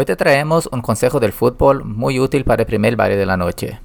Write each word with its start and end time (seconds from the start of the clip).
Hoy 0.00 0.04
te 0.04 0.14
traemos 0.14 0.68
un 0.70 0.80
consejo 0.80 1.18
del 1.18 1.32
fútbol 1.32 1.84
muy 1.84 2.20
útil 2.20 2.44
para 2.44 2.62
el 2.62 2.66
primer 2.66 2.94
baile 2.94 3.16
de 3.16 3.26
la 3.26 3.36
noche. 3.36 3.80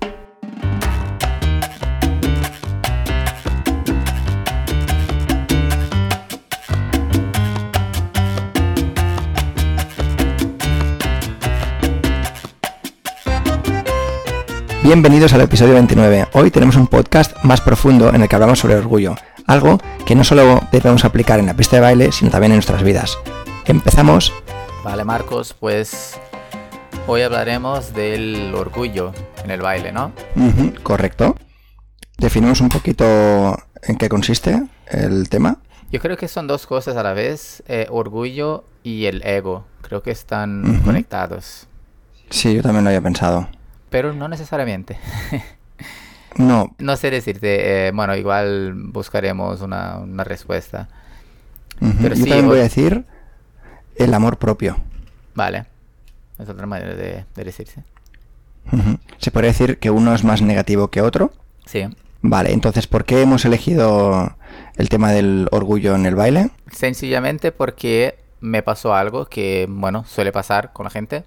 Bienvenidos 14.83 15.33
al 15.33 15.41
episodio 15.41 15.73
29. 15.73 16.27
Hoy 16.33 16.51
tenemos 16.51 16.75
un 16.75 16.85
podcast 16.85 17.43
más 17.43 17.59
profundo 17.59 18.13
en 18.13 18.21
el 18.21 18.29
que 18.29 18.35
hablamos 18.35 18.59
sobre 18.59 18.75
orgullo, 18.75 19.15
algo 19.47 19.79
que 20.05 20.13
no 20.13 20.23
solo 20.23 20.61
debemos 20.71 21.05
aplicar 21.05 21.39
en 21.39 21.47
la 21.47 21.55
pista 21.55 21.77
de 21.77 21.81
baile, 21.81 22.11
sino 22.11 22.29
también 22.29 22.51
en 22.51 22.57
nuestras 22.57 22.83
vidas. 22.83 23.17
Empezamos. 23.65 24.31
Vale, 24.83 25.03
Marcos, 25.05 25.55
pues 25.59 26.19
hoy 27.07 27.21
hablaremos 27.21 27.93
del 27.93 28.53
orgullo 28.55 29.13
en 29.43 29.51
el 29.51 29.61
baile, 29.61 29.91
¿no? 29.91 30.11
Correcto. 30.83 31.35
Definimos 32.17 32.61
un 32.61 32.69
poquito 32.69 33.57
en 33.83 33.97
qué 33.97 34.09
consiste 34.09 34.63
el 34.87 35.29
tema. 35.29 35.57
Yo 35.91 35.99
creo 35.99 36.17
que 36.17 36.27
son 36.27 36.47
dos 36.47 36.65
cosas 36.65 36.97
a 36.97 37.03
la 37.03 37.13
vez, 37.13 37.63
eh, 37.67 37.87
orgullo 37.89 38.65
y 38.83 39.05
el 39.05 39.25
ego. 39.25 39.65
Creo 39.81 40.01
que 40.01 40.11
están 40.11 40.81
conectados, 40.85 41.67
Sí, 42.29 42.55
yo 42.55 42.63
también 42.63 42.83
lo 42.83 42.89
había 42.89 43.01
pensado. 43.01 43.47
pero 43.89 44.13
no 44.13 44.27
necesariamente. 44.27 44.97
No, 46.35 46.73
no 46.79 46.95
sé 46.97 47.11
decirte, 47.11 47.89
eh, 47.89 47.91
bueno, 47.91 48.15
igual 48.15 48.73
buscaremos 48.75 49.61
una, 49.61 49.97
una 49.99 50.23
respuesta. 50.23 50.89
ujú, 51.79 51.93
Pero 52.01 52.15
yo 52.15 52.23
sí, 52.23 52.27
también 52.31 52.47
voy 52.47 52.57
a 52.57 52.63
decir 52.63 53.05
el 53.97 54.13
amor 54.13 54.37
propio. 54.37 54.77
Vale, 55.35 55.65
es 56.39 56.49
otra 56.49 56.65
manera 56.65 56.95
de, 56.95 57.25
de 57.35 57.43
decirse. 57.43 57.83
Se 59.17 59.31
podría 59.31 59.51
decir 59.51 59.77
que 59.79 59.91
uno 59.91 60.13
es 60.13 60.23
más 60.23 60.41
negativo 60.41 60.89
que 60.89 61.01
otro. 61.01 61.31
Sí, 61.65 61.85
Vale, 62.25 62.53
entonces, 62.53 62.87
¿por 62.87 63.03
qué 63.03 63.21
hemos 63.21 63.43
elegido 63.43 64.37
el 64.77 64.87
tema 64.87 65.11
del 65.11 65.49
orgullo 65.51 65.93
en 65.95 66.05
el 66.05 66.15
baile? 66.15 66.51
sencillamente 66.71 67.51
porque 67.51 68.17
me 68.39 68.63
pasó 68.63 68.95
algo 68.95 69.25
que, 69.25 69.67
bueno, 69.69 70.05
suele 70.05 70.31
pasar 70.31 70.71
con 70.71 70.85
la 70.85 70.89
gente. 70.89 71.25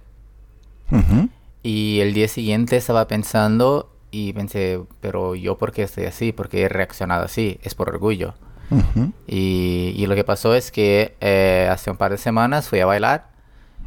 Y 1.63 1.99
el 1.99 2.13
día 2.13 2.27
siguiente 2.27 2.77
estaba 2.77 3.07
pensando 3.07 3.91
y 4.09 4.33
pensé, 4.33 4.79
pero 5.01 5.35
yo 5.35 5.57
por 5.57 5.71
qué 5.71 5.83
estoy 5.83 6.05
así, 6.05 6.31
por 6.31 6.49
qué 6.49 6.63
he 6.63 6.69
reaccionado 6.69 7.25
así, 7.25 7.59
es 7.61 7.75
por 7.75 7.89
orgullo. 7.89 8.33
Ujú, 8.69 9.11
Y, 9.27 9.93
y 9.97 10.07
lo 10.07 10.15
que 10.15 10.23
pasó 10.23 10.55
es 10.55 10.71
que 10.71 11.15
eh, 11.21 11.67
hace 11.71 11.91
un 11.91 11.97
par 11.97 12.11
de 12.11 12.17
semanas 12.17 12.69
fui 12.69 12.79
a 12.79 12.85
bailar 12.85 13.27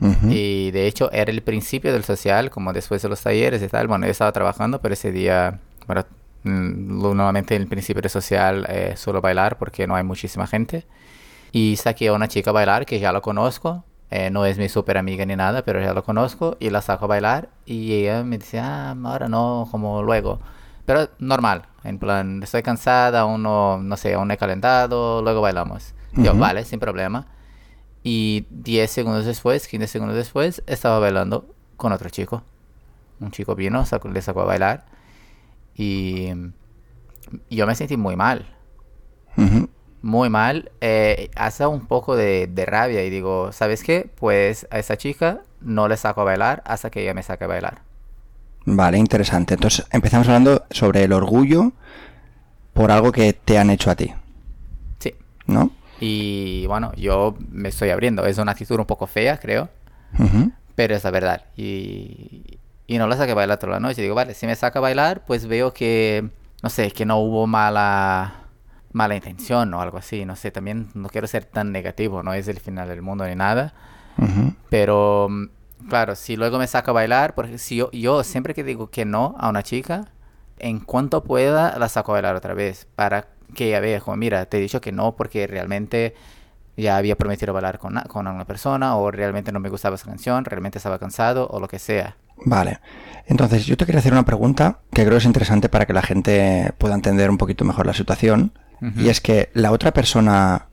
ujú. 0.01 0.27
y 0.33 0.71
de 0.73 0.87
hecho 0.87 1.11
era 1.13 1.31
el 1.31 1.43
principio 1.43 1.93
del 1.93 2.05
social, 2.05 2.51
como 2.51 2.73
después 2.73 3.03
de 3.03 3.09
los 3.09 3.23
talleres 3.23 3.63
y 3.63 3.69
tal. 3.69 3.89
Bueno, 3.89 4.07
yo 4.07 4.13
estaba 4.13 4.33
trabajando, 4.33 4.81
pero 4.81 4.95
ese 4.95 5.13
día, 5.13 5.61
bueno, 5.87 6.05
mm, 6.45 7.03
normalmente 7.03 7.57
en 7.57 7.63
el 7.63 7.69
principio 7.69 8.03
del 8.03 8.11
social 8.11 8.67
eh, 8.69 8.95
suelo 8.97 9.21
bailar 9.21 9.59
porque 9.59 9.87
no 9.87 9.97
hay 9.97 10.05
muchísima 10.05 10.47
gente. 10.47 10.87
Y 11.53 11.77
saqué 11.77 12.09
a 12.09 12.13
una 12.13 12.29
chica 12.29 12.51
a 12.51 12.53
bailar 12.53 12.87
que 12.87 13.01
ya 13.01 13.13
la 13.13 13.21
conozco. 13.21 13.85
eh, 14.11 14.31
no 14.31 14.45
es 14.45 14.59
mi 14.59 14.69
súper 14.69 14.99
amiga 14.99 15.25
ni 15.27 15.37
nada, 15.37 15.63
pero 15.65 15.81
ya 15.81 15.95
la 15.95 16.03
conozco 16.03 16.57
y 16.61 16.71
la 16.71 16.83
saco 16.83 17.05
a 17.05 17.09
bailar 17.09 17.49
y 17.65 17.93
ella 17.95 18.25
me 18.25 18.39
dice, 18.39 18.59
ah, 18.59 18.95
ahora 19.05 19.29
no, 19.29 19.69
como 19.71 20.03
luego. 20.03 20.41
Pero 20.85 21.09
normal, 21.21 21.63
en 21.85 21.99
plan, 21.99 22.43
estoy 22.43 22.63
cansada, 22.63 23.21
aún 23.21 23.43
no, 23.43 23.79
no 23.79 23.97
sé, 23.97 24.15
aún 24.15 24.31
he 24.31 24.37
calentado, 24.37 25.23
luego 25.23 25.41
bailamos. 25.41 25.95
Yo, 26.13 26.33
Ujú. 26.33 26.41
vale, 26.41 26.65
sin 26.65 26.81
problema. 26.81 27.27
Y 28.03 28.47
10 28.51 28.91
segundos 28.91 29.25
después, 29.27 29.67
15 29.69 29.87
segundos 29.87 30.17
después, 30.17 30.63
estaba 30.67 30.99
bailando 30.99 31.47
con 31.77 31.93
otro 31.93 32.09
chico. 32.11 32.43
Un 33.21 33.31
chico 33.31 33.55
vino, 33.55 33.85
sacó- 33.85 34.09
le 34.09 34.23
sacó 34.23 34.41
a 34.43 34.45
bailar. 34.47 34.87
Y 35.77 36.31
yo 37.51 37.67
me 37.67 37.75
sentí 37.75 37.97
muy 37.97 38.17
mal. 38.17 38.47
Muy 40.03 40.31
mal. 40.31 40.73
Eh, 40.81 41.31
hace 41.37 41.67
un 41.67 41.87
poco 41.87 42.17
de, 42.17 42.47
de 42.47 42.67
rabia. 42.67 43.05
Y 43.05 43.11
digo, 43.11 43.53
¿sabes 43.53 43.83
qué? 43.85 44.11
Pues 44.17 44.67
a 44.71 44.79
esa 44.79 44.97
chica 44.97 45.43
no 45.61 45.89
le 45.89 45.97
saco 45.97 46.23
a 46.23 46.25
bailar 46.25 46.63
hasta 46.67 46.91
que 46.91 47.03
ella 47.03 47.15
me 47.15 47.23
saque 47.23 47.45
a 47.45 47.49
bailar. 47.49 47.83
Vale, 48.73 48.99
interesante. 48.99 49.55
Entonces 49.55 49.85
empezamos 49.91 50.29
hablando 50.29 50.65
sobre 50.71 51.03
el 51.05 51.13
orgullo 51.13 51.73
por 52.73 52.91
algo 52.91 53.11
que 53.13 53.33
te 53.33 53.59
han 53.59 53.69
hecho 53.71 53.91
a 53.91 53.97
ti, 53.97 54.13
Sí. 55.01 55.15
¿no? 55.47 55.73
Y 55.99 56.67
bueno, 56.67 56.93
yo 56.95 57.35
me 57.51 57.69
estoy 57.69 57.91
abriendo. 57.91 58.25
Es 58.27 58.39
una 58.39 58.53
actitud 58.53 58.79
un 58.79 58.87
poco 58.87 59.07
fea, 59.07 59.39
creo. 59.39 59.69
Pero 60.75 60.95
es 60.95 61.05
la 61.05 61.11
verdad. 61.11 61.45
Y, 61.57 62.59
y 62.87 62.99
no 62.99 63.07
la 63.07 63.17
saqué 63.17 63.33
a 63.33 63.35
bailar 63.35 63.59
toda 63.59 63.73
la 63.75 63.81
noche. 63.81 64.01
Digo, 64.03 64.15
vale, 64.15 64.35
si 64.35 64.47
me 64.47 64.55
saca 64.57 64.79
a 64.79 64.83
bailar, 64.83 65.25
pues 65.27 65.47
veo 65.47 65.75
que, 65.75 66.31
no 66.63 66.71
sé, 66.71 66.91
que 66.93 67.05
no 67.05 67.19
hubo 67.19 67.47
mala, 67.47 68.45
mala 68.93 69.15
intención 69.17 69.75
o 69.75 69.81
algo 69.83 69.99
así. 69.99 70.25
No 70.25 70.37
sé, 70.37 70.51
también 70.51 70.89
no 70.95 71.09
quiero 71.09 71.27
ser 71.27 71.45
tan 71.45 71.71
negativo, 71.73 72.23
no 72.23 72.33
es 72.35 72.49
el 72.49 72.61
final 72.61 72.89
del 72.89 73.03
mundo 73.03 73.27
ni 73.27 73.35
nada. 73.35 73.75
Pero, 74.71 75.29
claro, 75.89 76.15
si 76.17 76.37
luego 76.37 76.59
me 76.59 76.67
saca 76.67 76.91
a 76.91 76.95
bailar, 76.95 77.35
porque 77.35 77.59
si 77.59 77.77
yo, 77.77 77.91
yo 77.93 78.23
siempre 78.25 78.55
que 78.55 78.65
digo 78.65 78.91
que 78.91 79.05
no 79.05 79.35
a 79.39 79.49
una 79.49 79.63
chica, 79.63 80.07
en 80.59 80.81
cuanto 80.81 81.25
pueda 81.25 81.79
la 81.79 81.89
saco 81.89 82.13
a 82.13 82.15
bailar 82.15 82.37
otra 82.37 82.55
vez. 82.55 82.87
Para 82.97 83.29
que 83.55 83.69
ella 83.69 83.81
vea, 83.81 84.01
como, 84.01 84.17
mira, 84.17 84.47
te 84.47 84.59
he 84.59 84.61
dicho 84.61 84.81
que 84.81 84.93
no 84.93 85.17
porque 85.17 85.47
realmente 85.47 86.15
ya 86.77 86.97
había 86.97 87.17
prometido 87.17 87.53
bailar 87.53 87.79
con, 87.79 87.95
na- 87.95 88.05
con 88.05 88.27
una 88.27 88.45
persona 88.47 88.97
o 88.97 89.11
realmente 89.11 89.53
no 89.53 89.61
me 89.61 89.69
gustaba 89.69 89.97
esa 89.97 90.07
canción, 90.07 90.45
realmente 90.45 90.79
estaba 90.79 90.99
cansado 90.99 91.49
o 91.51 91.61
lo 91.61 91.69
que 91.69 91.79
sea. 91.79 92.17
Vale. 92.47 92.81
Entonces 93.27 93.67
yo 93.67 93.77
te 93.77 93.85
quería 93.85 93.99
hacer 93.99 94.13
una 94.13 94.25
pregunta 94.25 94.79
que 94.93 95.05
creo 95.05 95.19
es 95.19 95.25
interesante 95.27 95.69
para 95.69 95.85
que 95.87 95.93
la 95.93 96.01
gente 96.03 96.73
pueda 96.79 96.95
entender 96.95 97.29
un 97.29 97.37
poquito 97.39 97.65
mejor 97.65 97.87
la 97.87 97.95
situación. 97.95 98.53
Y 98.97 99.11
es 99.11 99.21
que 99.21 99.51
la 99.53 99.73
otra 99.73 99.93
persona 99.93 100.69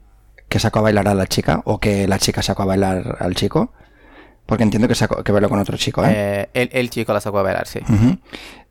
que 0.47 0.59
sacó 0.59 0.79
a 0.79 0.83
bailar 0.83 1.09
a 1.09 1.13
la 1.13 1.27
chica 1.27 1.61
o 1.65 1.81
que 1.81 2.07
la 2.07 2.19
chica 2.19 2.41
sacó 2.41 2.63
a 2.63 2.67
bailar 2.67 3.17
al 3.19 3.35
chico, 3.35 3.73
porque 4.47 4.63
entiendo 4.63 4.87
que, 4.87 4.95
sacó, 4.95 5.23
que 5.23 5.31
bailó 5.31 5.47
con 5.49 5.59
otro 5.59 5.77
chico, 5.77 6.03
¿eh? 6.03 6.09
Eh, 6.11 6.49
el, 6.55 6.69
el 6.73 6.89
chico 6.89 7.13
la 7.13 7.19
sacó 7.21 7.37
a 7.39 7.43
bailar, 7.43 7.67
sí. 7.67 7.79
Ujú. 7.87 8.17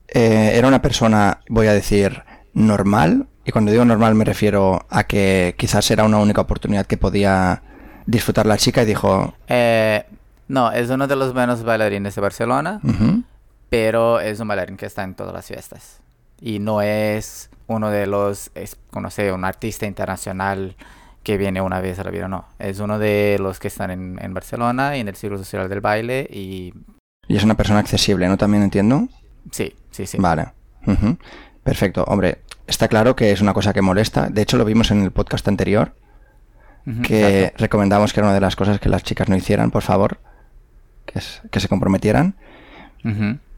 Eh, 0.09 0.53
era 0.55 0.67
una 0.67 0.83
persona, 0.83 1.41
voy 1.49 1.69
a 1.69 1.73
decir, 1.73 2.23
normal. 2.53 3.29
Y 3.45 3.53
cuando 3.53 3.71
digo 3.71 3.85
normal 3.85 4.15
me 4.17 4.25
refiero 4.25 4.85
a 4.91 5.05
que 5.05 5.55
quizás 5.57 5.89
era 5.93 6.03
una 6.03 6.19
única 6.19 6.41
oportunidad 6.41 6.87
que 6.87 6.97
podía 6.97 7.63
disfrutar 8.07 8.47
la 8.47 8.57
chica 8.57 8.83
y 8.83 8.87
dijo, 8.87 9.35
Eh, 9.47 10.05
no, 10.49 10.73
es 10.73 10.91
uno 10.91 11.07
de 11.07 11.15
los 11.17 11.33
buenos 11.33 11.63
bailarines 11.63 12.15
de 12.15 12.21
Barcelona, 12.21 12.81
"Ujú, 12.83 13.23
pero 13.69 14.21
es 14.21 14.41
un 14.41 14.49
bailarín 14.49 14.77
que 14.77 14.87
está 14.87 15.03
en 15.05 15.15
todas 15.15 15.33
las 15.33 15.47
fiestas. 15.47 16.01
Y 16.41 16.59
no 16.59 16.83
es 16.83 17.51
uno 17.67 17.91
de 17.91 18.07
los, 18.07 18.51
es, 18.55 18.77
no 18.93 19.11
sé, 19.11 19.33
un 19.33 19.45
artista 19.45 19.87
internacional 19.87 20.77
que 21.27 21.37
viene 21.37 21.61
una 21.61 21.81
vez 21.81 21.99
a 21.99 22.05
la 22.05 22.13
vida, 22.13 22.29
no. 22.29 22.45
Es 22.61 22.79
uno 22.79 23.01
de 23.01 23.37
los 23.41 23.59
que 23.59 23.67
están 23.67 23.91
en, 23.91 24.17
en 24.23 24.33
Barcelona 24.33 24.97
y 24.97 25.01
en 25.01 25.09
el 25.09 25.17
Círculo 25.17 25.43
Social 25.43 25.69
del 25.69 25.81
Baile 25.81 26.29
y 26.31 26.73
y 27.27 27.37
es 27.37 27.43
una 27.43 27.57
persona 27.57 27.81
accesible, 27.81 28.29
¿no? 28.29 28.37
También 28.37 28.63
entiendo. 28.63 29.09
sí, 29.51 29.75
sí, 29.91 30.07
sí. 30.07 30.19
Vale. 30.21 30.47
Perfecto. 31.65 32.05
Hombre, 32.05 32.39
está 32.69 32.87
claro 32.87 33.17
que 33.17 33.33
es 33.33 33.41
una 33.41 33.53
cosa 33.55 33.73
que 33.73 33.83
molesta. 33.83 34.29
De 34.31 34.43
hecho, 34.43 34.57
lo 34.57 34.65
vimos 34.65 34.93
en 34.93 35.03
el 35.03 35.11
podcast 35.11 35.49
anterior, 35.49 35.97
que 37.03 37.41
exacto. 37.41 37.57
recomendamos 37.65 38.13
que 38.13 38.21
era 38.21 38.29
una 38.29 38.35
de 38.35 38.41
las 38.41 38.55
cosas 38.55 38.79
que 38.79 38.89
las 38.89 39.03
chicas 39.03 39.29
no 39.29 39.35
hicieran, 39.35 39.73
por 39.73 39.83
favor. 39.83 40.19
Que, 41.07 41.19
es- 41.19 41.43
que 41.51 41.59
se 41.59 41.67
comprometieran. 41.67 42.37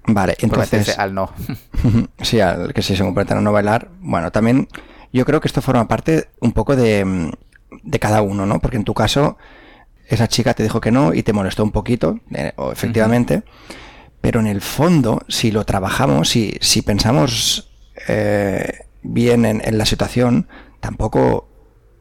Vale, 0.06 0.36
entonces... 0.38 0.98
al 0.98 1.12
no. 1.12 1.30
sí, 2.22 2.40
al 2.40 2.72
que 2.72 2.80
si 2.80 2.96
se 2.96 3.04
comprometen 3.04 3.36
a 3.36 3.40
no 3.42 3.52
bailar. 3.52 3.90
Bueno, 4.00 4.30
también 4.32 4.68
yo 5.12 5.26
creo 5.26 5.40
que 5.42 5.48
esto 5.48 5.60
forma 5.60 5.86
parte 5.86 6.30
un 6.40 6.52
poco 6.52 6.74
de, 6.76 7.04
mm, 7.04 7.30
de 7.82 7.98
cada 7.98 8.22
uno, 8.22 8.46
¿no? 8.46 8.60
Porque 8.60 8.76
en 8.76 8.84
tu 8.84 8.94
caso, 8.94 9.36
esa 10.06 10.28
chica 10.28 10.54
te 10.54 10.62
dijo 10.62 10.80
que 10.80 10.90
no 10.90 11.14
y 11.14 11.22
te 11.22 11.32
molestó 11.32 11.62
un 11.64 11.70
poquito, 11.70 12.20
eh, 12.34 12.52
o 12.56 12.72
efectivamente. 12.72 13.42
Pero 14.20 14.40
en 14.40 14.46
el 14.46 14.60
fondo, 14.60 15.22
si 15.28 15.50
lo 15.50 15.64
trabajamos, 15.64 16.28
si, 16.30 16.56
si 16.60 16.82
pensamos 16.82 17.70
eh, 18.08 18.86
bien 19.02 19.44
en, 19.44 19.62
en 19.64 19.78
la 19.78 19.86
situación, 19.86 20.48
tampoco, 20.80 21.48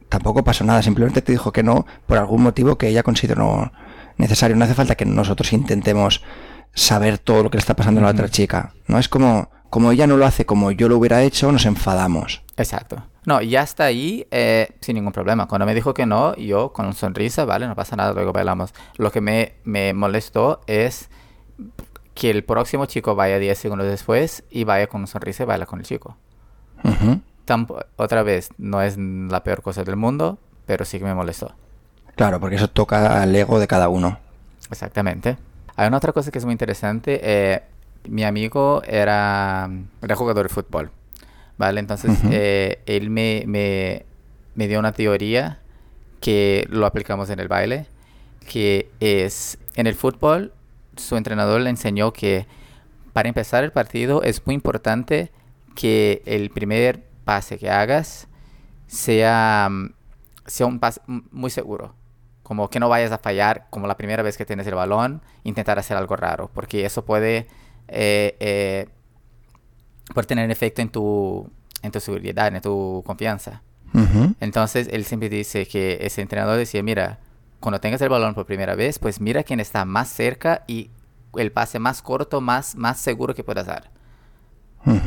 tampoco 0.09 0.43
pasó 0.43 0.63
nada. 0.63 0.81
Simplemente 0.81 1.21
te 1.21 1.31
dijo 1.31 1.51
que 1.51 1.63
no 1.63 1.85
por 2.05 2.17
algún 2.17 2.41
motivo 2.41 2.77
que 2.77 2.87
ella 2.87 3.03
consideró 3.03 3.71
necesario. 4.17 4.55
No 4.55 4.65
hace 4.65 4.73
falta 4.73 4.95
que 4.95 5.05
nosotros 5.05 5.53
intentemos 5.53 6.23
saber 6.73 7.17
todo 7.17 7.43
lo 7.43 7.49
que 7.49 7.57
le 7.57 7.61
está 7.61 7.75
pasando 7.75 8.01
a 8.01 8.05
la 8.05 8.11
otra 8.11 8.29
chica. 8.29 8.73
No 8.87 8.99
es 8.99 9.09
como, 9.09 9.49
como 9.69 9.91
ella 9.91 10.07
no 10.07 10.17
lo 10.17 10.25
hace 10.25 10.45
como 10.45 10.71
yo 10.71 10.87
lo 10.89 10.97
hubiera 10.97 11.23
hecho, 11.23 11.51
nos 11.51 11.65
enfadamos. 11.65 12.43
Exacto. 12.55 13.03
No, 13.27 13.41
ya 13.41 13.61
está 13.61 13.83
ahí 13.83 14.25
eh, 14.31 14.69
sin 14.79 14.95
ningún 14.95 15.11
problema. 15.11 15.47
Cuando 15.49 15.65
me 15.65 15.75
dijo 15.75 15.93
que 15.93 16.05
no, 16.05 16.33
yo 16.37 16.71
con 16.71 16.85
una 16.85 16.95
sonrisa, 16.95 17.43
vale, 17.43 17.67
no 17.67 17.75
pasa 17.75 17.97
nada, 17.97 18.13
luego 18.13 18.31
bailamos. 18.31 18.73
Lo 18.95 19.11
que 19.11 19.19
me, 19.19 19.55
me 19.65 19.93
molestó 19.93 20.61
es 20.65 21.09
que 22.15 22.29
el 22.31 22.45
próximo 22.45 22.85
chico 22.85 23.15
vaya 23.15 23.37
10 23.37 23.57
segundos 23.57 23.85
después 23.85 24.45
y 24.49 24.63
vaya 24.63 24.87
con 24.87 25.01
una 25.01 25.07
sonrisa 25.07 25.43
y 25.43 25.45
baila 25.45 25.65
con 25.65 25.79
el 25.79 25.85
chico. 25.85 26.15
Tampo- 27.45 27.85
otra 27.97 28.23
vez, 28.23 28.49
no 28.57 28.81
es 28.81 28.97
la 28.97 29.43
peor 29.43 29.61
cosa 29.61 29.83
del 29.83 29.97
mundo, 29.97 30.37
pero 30.65 30.85
sí 30.85 30.97
que 30.97 31.03
me 31.05 31.13
molestó. 31.13 31.53
Claro, 32.15 32.39
porque 32.39 32.55
eso 32.55 32.69
toca 32.69 33.21
al 33.21 33.35
ego 33.35 33.59
de 33.59 33.67
cada 33.67 33.89
uno. 33.89 34.19
Exactamente. 34.71 35.37
Hay 35.75 35.87
una 35.89 35.97
otra 35.97 36.13
cosa 36.13 36.31
que 36.31 36.37
es 36.39 36.45
muy 36.45 36.53
interesante. 36.53 37.19
Eh, 37.21 37.61
mi 38.07 38.23
amigo 38.23 38.81
era, 38.85 39.69
era 40.01 40.15
jugador 40.15 40.47
de 40.47 40.53
fútbol, 40.53 40.91
¿vale? 41.57 41.79
Entonces, 41.79 42.17
eh, 42.31 42.81
él 42.85 43.09
me, 43.09 43.43
me, 43.47 44.05
me 44.55 44.67
dio 44.67 44.79
una 44.79 44.91
teoría 44.91 45.59
que 46.21 46.65
lo 46.69 46.85
aplicamos 46.85 47.29
en 47.29 47.39
el 47.39 47.47
baile, 47.47 47.85
que 48.47 48.89
es, 48.99 49.57
en 49.75 49.87
el 49.87 49.95
fútbol, 49.95 50.53
su 50.95 51.15
entrenador 51.15 51.61
le 51.61 51.69
enseñó 51.69 52.13
que 52.13 52.47
para 53.13 53.29
empezar 53.29 53.63
el 53.63 53.71
partido 53.71 54.23
es 54.23 54.45
muy 54.45 54.55
importante 54.55 55.31
que 55.75 56.21
el 56.25 56.49
primer 56.49 57.03
pase 57.23 57.57
que 57.57 57.69
hagas 57.69 58.27
sea, 58.87 59.69
sea 60.45 60.65
un 60.65 60.79
pase 60.79 61.01
muy 61.05 61.49
seguro. 61.49 61.93
Como 62.43 62.69
que 62.69 62.79
no 62.79 62.89
vayas 62.89 63.11
a 63.11 63.17
fallar 63.17 63.67
como 63.69 63.87
la 63.87 63.97
primera 63.97 64.23
vez 64.23 64.37
que 64.37 64.45
tienes 64.45 64.65
el 64.67 64.75
balón, 64.75 65.21
intentar 65.43 65.77
hacer 65.77 65.97
algo 65.97 66.15
raro, 66.15 66.49
porque 66.53 66.85
eso 66.85 67.05
puede, 67.05 67.47
eh, 67.89 68.37
eh, 68.39 68.87
puede 70.13 70.27
tener 70.27 70.49
efecto 70.51 70.81
en 70.81 70.89
tu, 70.89 71.49
en 71.81 71.91
tu 71.91 71.99
seguridad, 71.99 72.53
en 72.53 72.61
tu 72.61 73.03
confianza. 73.05 73.61
Entonces 74.39 74.87
él 74.91 75.05
siempre 75.05 75.29
dice 75.29 75.65
que 75.65 75.97
ese 76.01 76.21
entrenador 76.21 76.57
decía, 76.57 76.83
mira, 76.83 77.19
cuando 77.59 77.79
tengas 77.79 78.01
el 78.01 78.09
balón 78.09 78.35
por 78.35 78.45
primera 78.45 78.75
vez, 78.75 78.99
pues 78.99 79.19
mira 79.19 79.43
quién 79.43 79.59
está 79.59 79.85
más 79.85 80.09
cerca 80.09 80.63
y 80.67 80.91
el 81.35 81.51
pase 81.51 81.79
más 81.79 82.01
corto, 82.01 82.41
más, 82.41 82.75
más 82.75 82.99
seguro 82.99 83.33
que 83.33 83.43
puedas 83.43 83.65
dar. 83.65 83.89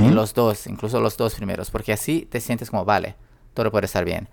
Y 0.00 0.11
los 0.11 0.35
dos, 0.35 0.67
incluso 0.67 1.00
los 1.00 1.17
dos 1.17 1.35
primeros, 1.35 1.70
porque 1.70 1.93
así 1.93 2.26
te 2.31 2.41
sientes 2.41 2.69
como, 2.69 2.85
vale, 2.85 3.14
todo 3.55 3.70
puede 3.70 3.87
estar 3.87 4.05
bien. 4.05 4.29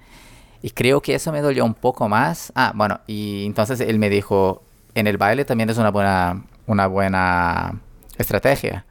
Y 0.62 0.72
creo 0.72 1.02
que 1.02 1.16
eso 1.16 1.31
me 1.31 1.42
dolió 1.42 1.64
un 1.64 1.74
poco 1.74 2.10
más. 2.10 2.52
Ah, 2.54 2.74
bueno, 2.75 3.00
y 3.08 3.46
entonces 3.46 3.80
él 3.80 3.98
me 3.98 4.10
dijo, 4.10 4.64
en 4.94 5.08
el 5.08 5.18
baile 5.18 5.46
también 5.46 5.69
es 5.69 5.78
una 5.78 5.90
buena, 5.90 6.44
una 6.66 6.88
buena 6.88 7.80
estrategia. 8.18 8.86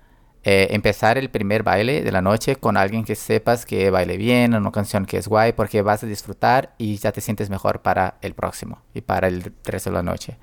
Eh, 0.49 0.69
empezar 0.77 1.19
el 1.19 1.29
primer 1.29 1.65
baile 1.65 2.03
de 2.03 2.13
la 2.13 2.23
noche 2.23 2.55
con 2.55 2.77
alguien 2.77 3.03
que 3.03 3.17
sepas 3.17 3.67
que 3.67 3.91
baile 3.91 4.17
bien, 4.17 4.55
una 4.55 4.71
canción 4.71 5.05
que 5.05 5.17
es 5.17 5.27
guay, 5.27 5.55
porque 5.55 5.83
vas 5.83 6.05
a 6.05 6.07
disfrutar 6.07 6.73
y 6.79 6.99
ya 6.99 7.11
te 7.11 7.21
sientes 7.21 7.51
mejor 7.51 7.81
para 7.83 8.15
el 8.21 8.35
próximo 8.35 8.81
y 8.95 9.01
para 9.01 9.27
el 9.27 9.53
resto 9.65 9.91
de 9.91 9.95
la 9.97 10.05
noche. 10.05 10.39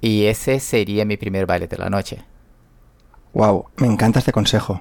Y 0.00 0.24
ese 0.24 0.60
sería 0.60 1.04
mi 1.04 1.18
primer 1.18 1.44
baile 1.44 1.66
de 1.66 1.76
la 1.76 1.90
noche. 1.90 2.24
Wow, 3.34 3.66
me 3.76 3.86
encanta 3.86 4.20
este 4.20 4.32
consejo. 4.32 4.80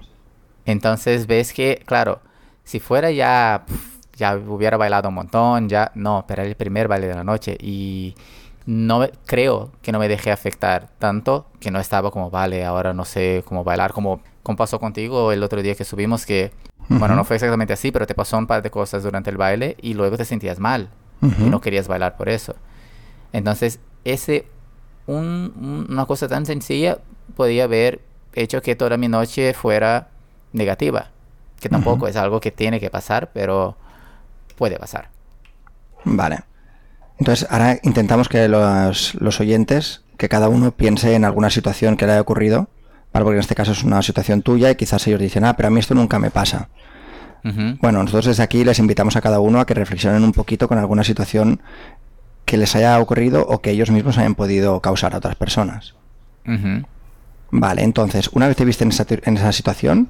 Entonces 0.66 1.28
ves 1.28 1.52
que, 1.52 1.84
claro, 1.86 2.22
si 2.63 2.80
fuera 2.80 3.12
ya, 3.12 3.66
ya 4.16 4.38
hubiera 4.38 4.78
bailado 4.78 5.10
un 5.10 5.16
montón, 5.16 5.68
ya, 5.68 5.92
no, 5.94 6.24
pero 6.25 6.44
era 6.44 6.50
el 6.50 6.56
primer 6.56 6.88
baile 6.88 7.07
de 7.07 7.16
la 7.16 7.25
noche 7.25 7.57
y 7.60 8.16
no 8.69 9.10
creo 9.25 9.71
que 9.81 9.92
no 9.92 9.98
me 9.98 10.07
dejé 10.07 10.31
afectar 10.31 10.89
tanto 11.00 11.48
que 11.60 11.71
no 11.71 11.80
estaba 11.80 12.12
como, 12.12 12.30
vale, 12.30 12.63
ahora 12.63 12.94
no 12.94 13.04
sé 13.04 13.44
cómo 13.44 13.63
bailar, 13.63 13.94
como, 13.94 14.21
como 14.44 14.57
pasó 14.57 14.80
contigo 14.80 15.31
el 15.31 15.42
otro 15.42 15.63
día 15.63 15.74
que 15.74 15.83
subimos 15.83 16.27
que, 16.27 16.51
bueno, 16.88 17.16
no 17.16 17.25
fue 17.25 17.38
exactamente 17.38 17.74
así, 17.74 17.92
pero 17.92 18.06
te 18.06 18.13
pasó 18.13 18.38
un 18.38 18.45
par 18.45 18.62
de 18.62 18.69
cosas 18.69 19.01
durante 19.01 19.31
el 19.31 19.38
baile 19.38 19.75
y 19.81 19.95
luego 19.95 20.18
te 20.18 20.25
sentías 20.25 20.60
mal 20.60 20.89
y 21.19 21.50
no 21.50 21.62
querías 21.62 21.88
bailar 21.88 22.16
por 22.16 22.30
eso. 22.30 22.54
Entonces, 23.33 23.80
ese, 24.04 24.45
una 25.07 26.06
cosa 26.06 26.27
tan 26.27 26.45
sencilla 26.45 27.00
podía 27.36 27.63
haber 27.63 28.01
hecho 28.36 28.62
que 28.62 28.75
toda 28.75 28.98
mi 28.98 29.07
noche 29.07 29.56
fuera 29.56 30.10
negativa, 30.54 31.10
que 31.60 31.69
tampoco 31.69 32.07
es 32.07 32.16
algo 32.16 32.39
que 32.39 32.51
tiene 32.51 32.80
que 32.80 32.92
pasar, 32.92 33.31
pero 33.33 33.75
puede 34.57 34.77
pasar. 34.77 35.10
Vale. 36.04 36.49
Entonces, 37.19 37.48
ahora 37.50 37.80
intentamos 37.83 38.30
que 38.30 38.48
los, 38.48 39.39
oyentes, 39.39 40.04
que 40.18 40.30
cada 40.30 40.48
uno 40.48 40.71
piense 40.71 41.16
en 41.16 41.25
alguna 41.25 41.50
situación 41.50 41.98
que 41.98 42.06
le 42.06 42.13
haya 42.13 42.21
ocurrido, 42.21 42.69
porque 43.12 43.31
en 43.31 43.39
este 43.39 43.56
caso 43.56 43.74
es 43.74 43.83
una 43.83 44.01
situación 44.01 44.42
tuya 44.42 44.71
y 44.71 44.75
quizás 44.75 45.06
ellos 45.07 45.19
dicen, 45.19 45.44
ah, 45.44 45.56
pero 45.57 45.68
a 45.68 45.71
mí 45.71 45.80
esto 45.80 45.95
nunca 45.95 46.19
me 46.19 46.31
pasa. 46.31 46.69
Bueno, 47.42 48.04
nosotros 48.04 48.25
desde 48.25 48.44
aquí 48.44 48.66
les 48.66 48.80
invitamos 48.80 49.16
a 49.16 49.21
cada 49.21 49.39
uno 49.39 49.62
a 49.62 49.66
que 49.66 49.74
reflexionen 49.74 50.24
un 50.24 50.33
poquito 50.33 50.68
con 50.68 50.77
alguna 50.77 51.06
situación 51.06 51.62
que 52.44 52.57
les 52.57 52.75
haya 52.75 53.00
ocurrido 53.00 53.45
o 53.48 53.62
que 53.62 53.71
ellos 53.71 53.92
mismos 53.92 54.18
hayan 54.18 54.36
podido 54.36 54.81
causar 54.81 55.13
a 55.13 55.18
otras 55.18 55.36
personas. 55.36 55.95
Vale, 57.51 57.83
entonces, 57.83 58.30
una 58.33 58.48
vez 58.48 58.57
te 58.57 58.66
viste 58.66 58.83
en 58.83 58.89
esa, 58.89 59.06
en 59.10 59.38
esa 59.38 59.51
situación, 59.51 60.10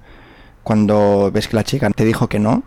cuando 0.64 1.32
ves 1.32 1.48
que 1.48 1.56
la 1.56 1.64
chica 1.64 1.90
te 1.92 2.04
dijo 2.04 2.28
que 2.28 2.40
no, 2.40 2.64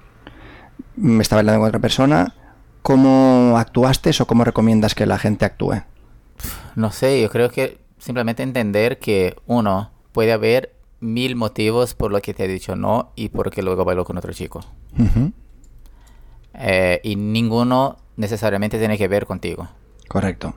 me 0.97 1.23
estaba 1.23 1.41
hablando 1.41 1.61
con 1.61 1.69
otra 1.69 1.81
persona, 1.81 2.35
¿cómo 2.83 3.57
actuaste 3.57 4.11
o 4.21 4.27
cómo 4.27 4.45
recomiendas 4.45 4.95
que 4.95 5.07
la 5.07 5.19
gente 5.19 5.45
actúe? 5.45 5.83
No 6.75 6.91
sé, 6.91 7.21
yo 7.21 7.31
creo 7.31 7.51
que 7.51 7.79
simplemente 7.99 8.43
entender 8.43 8.99
que 8.99 9.37
uno 9.47 9.91
puede 10.13 10.33
haber 10.33 10.75
mil 11.01 11.37
motivos 11.37 11.95
por 11.95 12.13
lo 12.13 12.21
que 12.21 12.35
te 12.35 12.45
ha 12.45 12.47
dicho 12.47 12.77
no 12.77 13.13
y 13.17 13.29
porque 13.29 13.63
luego 13.63 13.85
bailó 13.85 14.05
con 14.05 14.19
otro 14.19 14.33
chico. 14.33 14.61
Eh, 16.55 17.01
y 17.03 17.17
ninguno 17.17 17.97
necesariamente 18.17 18.79
tiene 18.79 18.99
que 18.99 19.09
ver 19.09 19.27
contigo. 19.27 19.69
Correcto. 20.09 20.55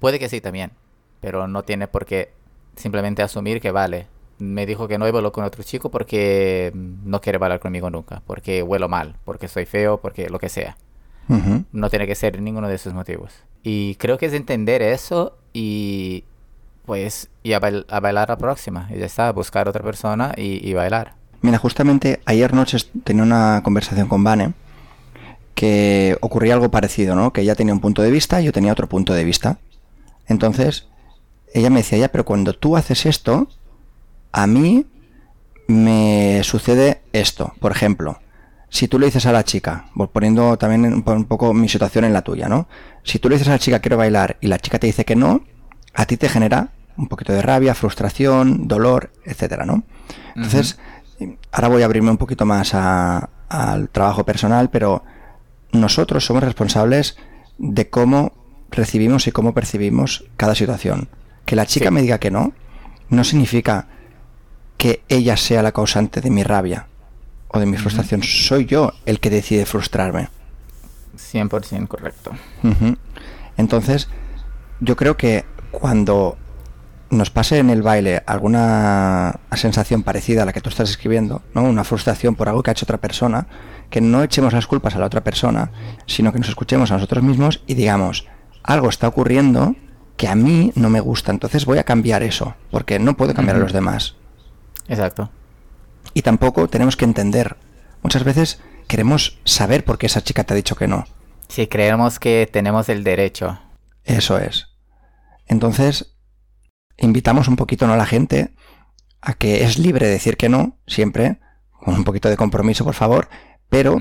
Puede 0.00 0.18
que 0.18 0.28
sí 0.28 0.40
también, 0.40 0.72
pero 1.20 1.48
no 1.48 1.62
tiene 1.62 1.88
por 1.88 2.04
qué 2.04 2.32
simplemente 2.76 3.22
asumir 3.22 3.60
que 3.60 3.70
vale. 3.70 4.06
Me 4.38 4.66
dijo 4.66 4.86
que 4.88 4.98
no 4.98 5.10
bailó 5.10 5.32
con 5.32 5.44
otro 5.44 5.62
chico 5.62 5.90
porque 5.90 6.72
no 6.74 7.20
quiere 7.20 7.38
bailar 7.38 7.60
conmigo 7.60 7.90
nunca, 7.90 8.22
porque 8.26 8.62
huelo 8.62 8.88
mal, 8.88 9.16
porque 9.24 9.48
soy 9.48 9.64
feo, 9.64 9.98
porque 10.00 10.28
lo 10.28 10.38
que 10.38 10.48
sea. 10.48 10.76
No 11.72 11.90
tiene 11.90 12.06
que 12.06 12.14
ser 12.14 12.40
ninguno 12.40 12.68
de 12.68 12.76
esos 12.76 12.94
motivos. 12.94 13.32
Y 13.64 13.96
creo 13.96 14.16
que 14.16 14.26
es 14.26 14.32
entender 14.32 14.80
eso 14.80 15.36
y 15.52 16.22
pues 16.84 17.28
y 17.42 17.52
a, 17.52 17.58
bailar 17.58 18.28
la 18.28 18.38
próxima. 18.38 18.88
Y 18.94 18.98
ya 18.98 19.06
está, 19.06 19.32
buscar 19.32 19.68
otra 19.68 19.82
persona 19.82 20.32
y, 20.36 20.72
bailar. 20.72 21.14
Mira, 21.42 21.58
justamente 21.58 22.20
ayer 22.24 22.54
noche 22.54 22.78
tenía 23.04 23.22
una 23.22 23.60
conversación 23.62 24.08
con 24.08 24.22
Vane 24.24 24.54
que 25.54 26.16
ocurría 26.20 26.54
algo 26.54 26.70
parecido, 26.70 27.16
¿no? 27.16 27.32
Que 27.32 27.40
ella 27.40 27.54
tenía 27.54 27.74
un 27.74 27.80
punto 27.80 28.02
de 28.02 28.10
vista 28.10 28.40
y 28.40 28.44
yo 28.44 28.52
tenía 28.52 28.72
otro 28.72 28.88
punto 28.88 29.12
de 29.14 29.24
vista. 29.24 29.58
Entonces, 30.28 30.86
ella 31.52 31.70
me 31.70 31.78
decía, 31.78 31.98
ya, 31.98 32.08
pero 32.08 32.24
cuando 32.24 32.52
tú 32.52 32.76
haces 32.76 33.06
esto, 33.06 33.48
a 34.36 34.46
mí 34.46 34.84
me 35.66 36.42
sucede 36.44 37.00
esto. 37.14 37.54
Por 37.58 37.72
ejemplo, 37.72 38.20
si 38.68 38.86
tú 38.86 38.98
le 38.98 39.06
dices 39.06 39.24
a 39.24 39.32
la 39.32 39.44
chica, 39.44 39.86
poniendo 40.12 40.58
también 40.58 41.02
un 41.06 41.24
poco 41.24 41.54
mi 41.54 41.70
situación 41.70 42.04
en 42.04 42.12
la 42.12 42.20
tuya, 42.20 42.46
¿no? 42.46 42.68
Si 43.02 43.18
tú 43.18 43.30
le 43.30 43.36
dices 43.36 43.48
a 43.48 43.52
la 43.52 43.58
chica 43.58 43.80
quiero 43.80 43.96
bailar 43.96 44.36
y 44.42 44.48
la 44.48 44.58
chica 44.58 44.78
te 44.78 44.88
dice 44.88 45.06
que 45.06 45.16
no, 45.16 45.40
a 45.94 46.04
ti 46.04 46.18
te 46.18 46.28
genera 46.28 46.68
un 46.98 47.08
poquito 47.08 47.32
de 47.32 47.40
rabia, 47.40 47.74
frustración, 47.74 48.68
dolor, 48.68 49.10
etcétera, 49.24 49.64
¿no? 49.64 49.84
Entonces, 50.34 50.78
ahora 51.50 51.68
voy 51.68 51.80
a 51.80 51.86
abrirme 51.86 52.10
un 52.10 52.18
poquito 52.18 52.44
más 52.44 52.74
al 52.74 53.88
trabajo 53.88 54.26
personal, 54.26 54.68
pero 54.68 55.02
nosotros 55.72 56.26
somos 56.26 56.44
responsables 56.44 57.16
de 57.56 57.88
cómo 57.88 58.34
recibimos 58.70 59.26
y 59.28 59.32
cómo 59.32 59.54
percibimos 59.54 60.26
cada 60.36 60.54
situación. 60.54 61.08
Que 61.46 61.56
la 61.56 61.64
chica 61.64 61.90
me 61.90 62.02
diga 62.02 62.18
que 62.18 62.30
no, 62.30 62.52
no 63.08 63.24
significa 63.24 63.88
que 64.76 65.02
ella 65.08 65.36
sea 65.36 65.62
la 65.62 65.72
causante 65.72 66.20
de 66.20 66.30
mi 66.30 66.42
rabia 66.42 66.86
o 67.48 67.58
de 67.58 67.66
mi 67.66 67.76
frustración. 67.76 68.22
Soy 68.22 68.66
yo 68.66 68.92
el 69.06 69.20
que 69.20 69.30
decide 69.30 69.66
frustrarme. 69.66 70.28
100% 71.16 71.88
correcto. 71.88 72.32
Entonces, 73.56 74.08
yo 74.80 74.96
creo 74.96 75.16
que 75.16 75.44
cuando 75.70 76.36
nos 77.10 77.30
pase 77.30 77.58
en 77.58 77.70
el 77.70 77.82
baile 77.82 78.22
alguna 78.26 79.40
sensación 79.52 80.02
parecida 80.02 80.42
a 80.42 80.46
la 80.46 80.52
que 80.52 80.60
tú 80.60 80.68
estás 80.68 80.90
escribiendo, 80.90 81.42
¿no? 81.54 81.62
una 81.62 81.84
frustración 81.84 82.34
por 82.34 82.48
algo 82.48 82.62
que 82.62 82.70
ha 82.70 82.72
hecho 82.72 82.84
otra 82.84 82.98
persona, 82.98 83.46
que 83.90 84.00
no 84.00 84.22
echemos 84.22 84.52
las 84.52 84.66
culpas 84.66 84.96
a 84.96 84.98
la 84.98 85.06
otra 85.06 85.22
persona, 85.22 85.70
sino 86.06 86.32
que 86.32 86.38
nos 86.38 86.48
escuchemos 86.48 86.90
a 86.90 86.94
nosotros 86.94 87.22
mismos 87.22 87.62
y 87.66 87.74
digamos, 87.74 88.26
algo 88.62 88.88
está 88.88 89.08
ocurriendo 89.08 89.76
que 90.16 90.28
a 90.28 90.34
mí 90.34 90.72
no 90.74 90.90
me 90.90 91.00
gusta, 91.00 91.30
entonces 91.30 91.64
voy 91.66 91.78
a 91.78 91.84
cambiar 91.84 92.22
eso, 92.22 92.54
porque 92.70 92.98
no 92.98 93.16
puedo 93.16 93.34
cambiar 93.34 93.56
a 93.56 93.60
los 93.60 93.72
demás. 93.72 94.16
Exacto. 94.88 95.30
Y 96.14 96.22
tampoco 96.22 96.68
tenemos 96.68 96.96
que 96.96 97.04
entender. 97.04 97.56
Muchas 98.02 98.24
veces 98.24 98.60
queremos 98.86 99.38
saber 99.44 99.84
por 99.84 99.98
qué 99.98 100.06
esa 100.06 100.22
chica 100.22 100.44
te 100.44 100.54
ha 100.54 100.56
dicho 100.56 100.76
que 100.76 100.88
no. 100.88 101.06
Si 101.48 101.66
creemos 101.66 102.18
que 102.18 102.48
tenemos 102.50 102.88
el 102.88 103.04
derecho. 103.04 103.58
Eso 104.04 104.38
es. 104.38 104.68
Entonces, 105.46 106.16
invitamos 106.96 107.48
un 107.48 107.56
poquito 107.56 107.86
¿no? 107.86 107.92
a 107.92 107.96
la 107.96 108.06
gente 108.06 108.54
a 109.20 109.34
que 109.34 109.64
es 109.64 109.78
libre 109.78 110.06
de 110.06 110.12
decir 110.12 110.36
que 110.36 110.48
no, 110.48 110.78
siempre, 110.86 111.40
con 111.72 111.94
un 111.94 112.04
poquito 112.04 112.28
de 112.28 112.36
compromiso, 112.36 112.84
por 112.84 112.94
favor, 112.94 113.28
pero 113.68 113.98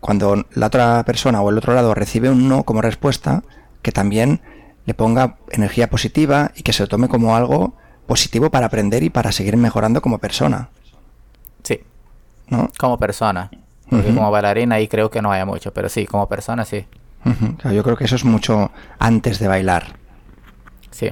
cuando 0.00 0.46
la 0.52 0.66
otra 0.66 1.02
persona 1.04 1.40
o 1.40 1.50
el 1.50 1.58
otro 1.58 1.74
lado 1.74 1.94
recibe 1.94 2.30
un 2.30 2.48
no 2.48 2.62
como 2.62 2.80
respuesta, 2.80 3.42
que 3.82 3.90
también 3.90 4.40
le 4.86 4.94
ponga 4.94 5.38
energía 5.50 5.90
positiva 5.90 6.52
y 6.54 6.62
que 6.62 6.72
se 6.72 6.82
lo 6.82 6.88
tome 6.88 7.08
como 7.08 7.34
algo 7.36 7.76
positivo 8.08 8.50
para 8.50 8.66
aprender 8.66 9.02
y 9.02 9.10
para 9.10 9.30
seguir 9.30 9.56
mejorando 9.58 10.00
como 10.00 10.18
persona. 10.18 10.70
Sí. 11.62 11.80
¿No? 12.48 12.70
Como 12.78 12.98
persona. 12.98 13.50
Porque 13.88 14.12
como 14.12 14.30
bailarina 14.30 14.76
ahí 14.76 14.88
creo 14.88 15.10
que 15.10 15.22
no 15.22 15.30
haya 15.30 15.44
mucho, 15.44 15.72
pero 15.72 15.88
sí, 15.88 16.06
como 16.06 16.26
persona 16.28 16.64
sí. 16.64 16.86
yo 17.70 17.82
creo 17.84 17.96
que 17.96 18.04
eso 18.04 18.16
es 18.16 18.24
mucho 18.24 18.70
antes 18.98 19.38
de 19.38 19.46
bailar. 19.46 19.96
Sí. 20.90 21.10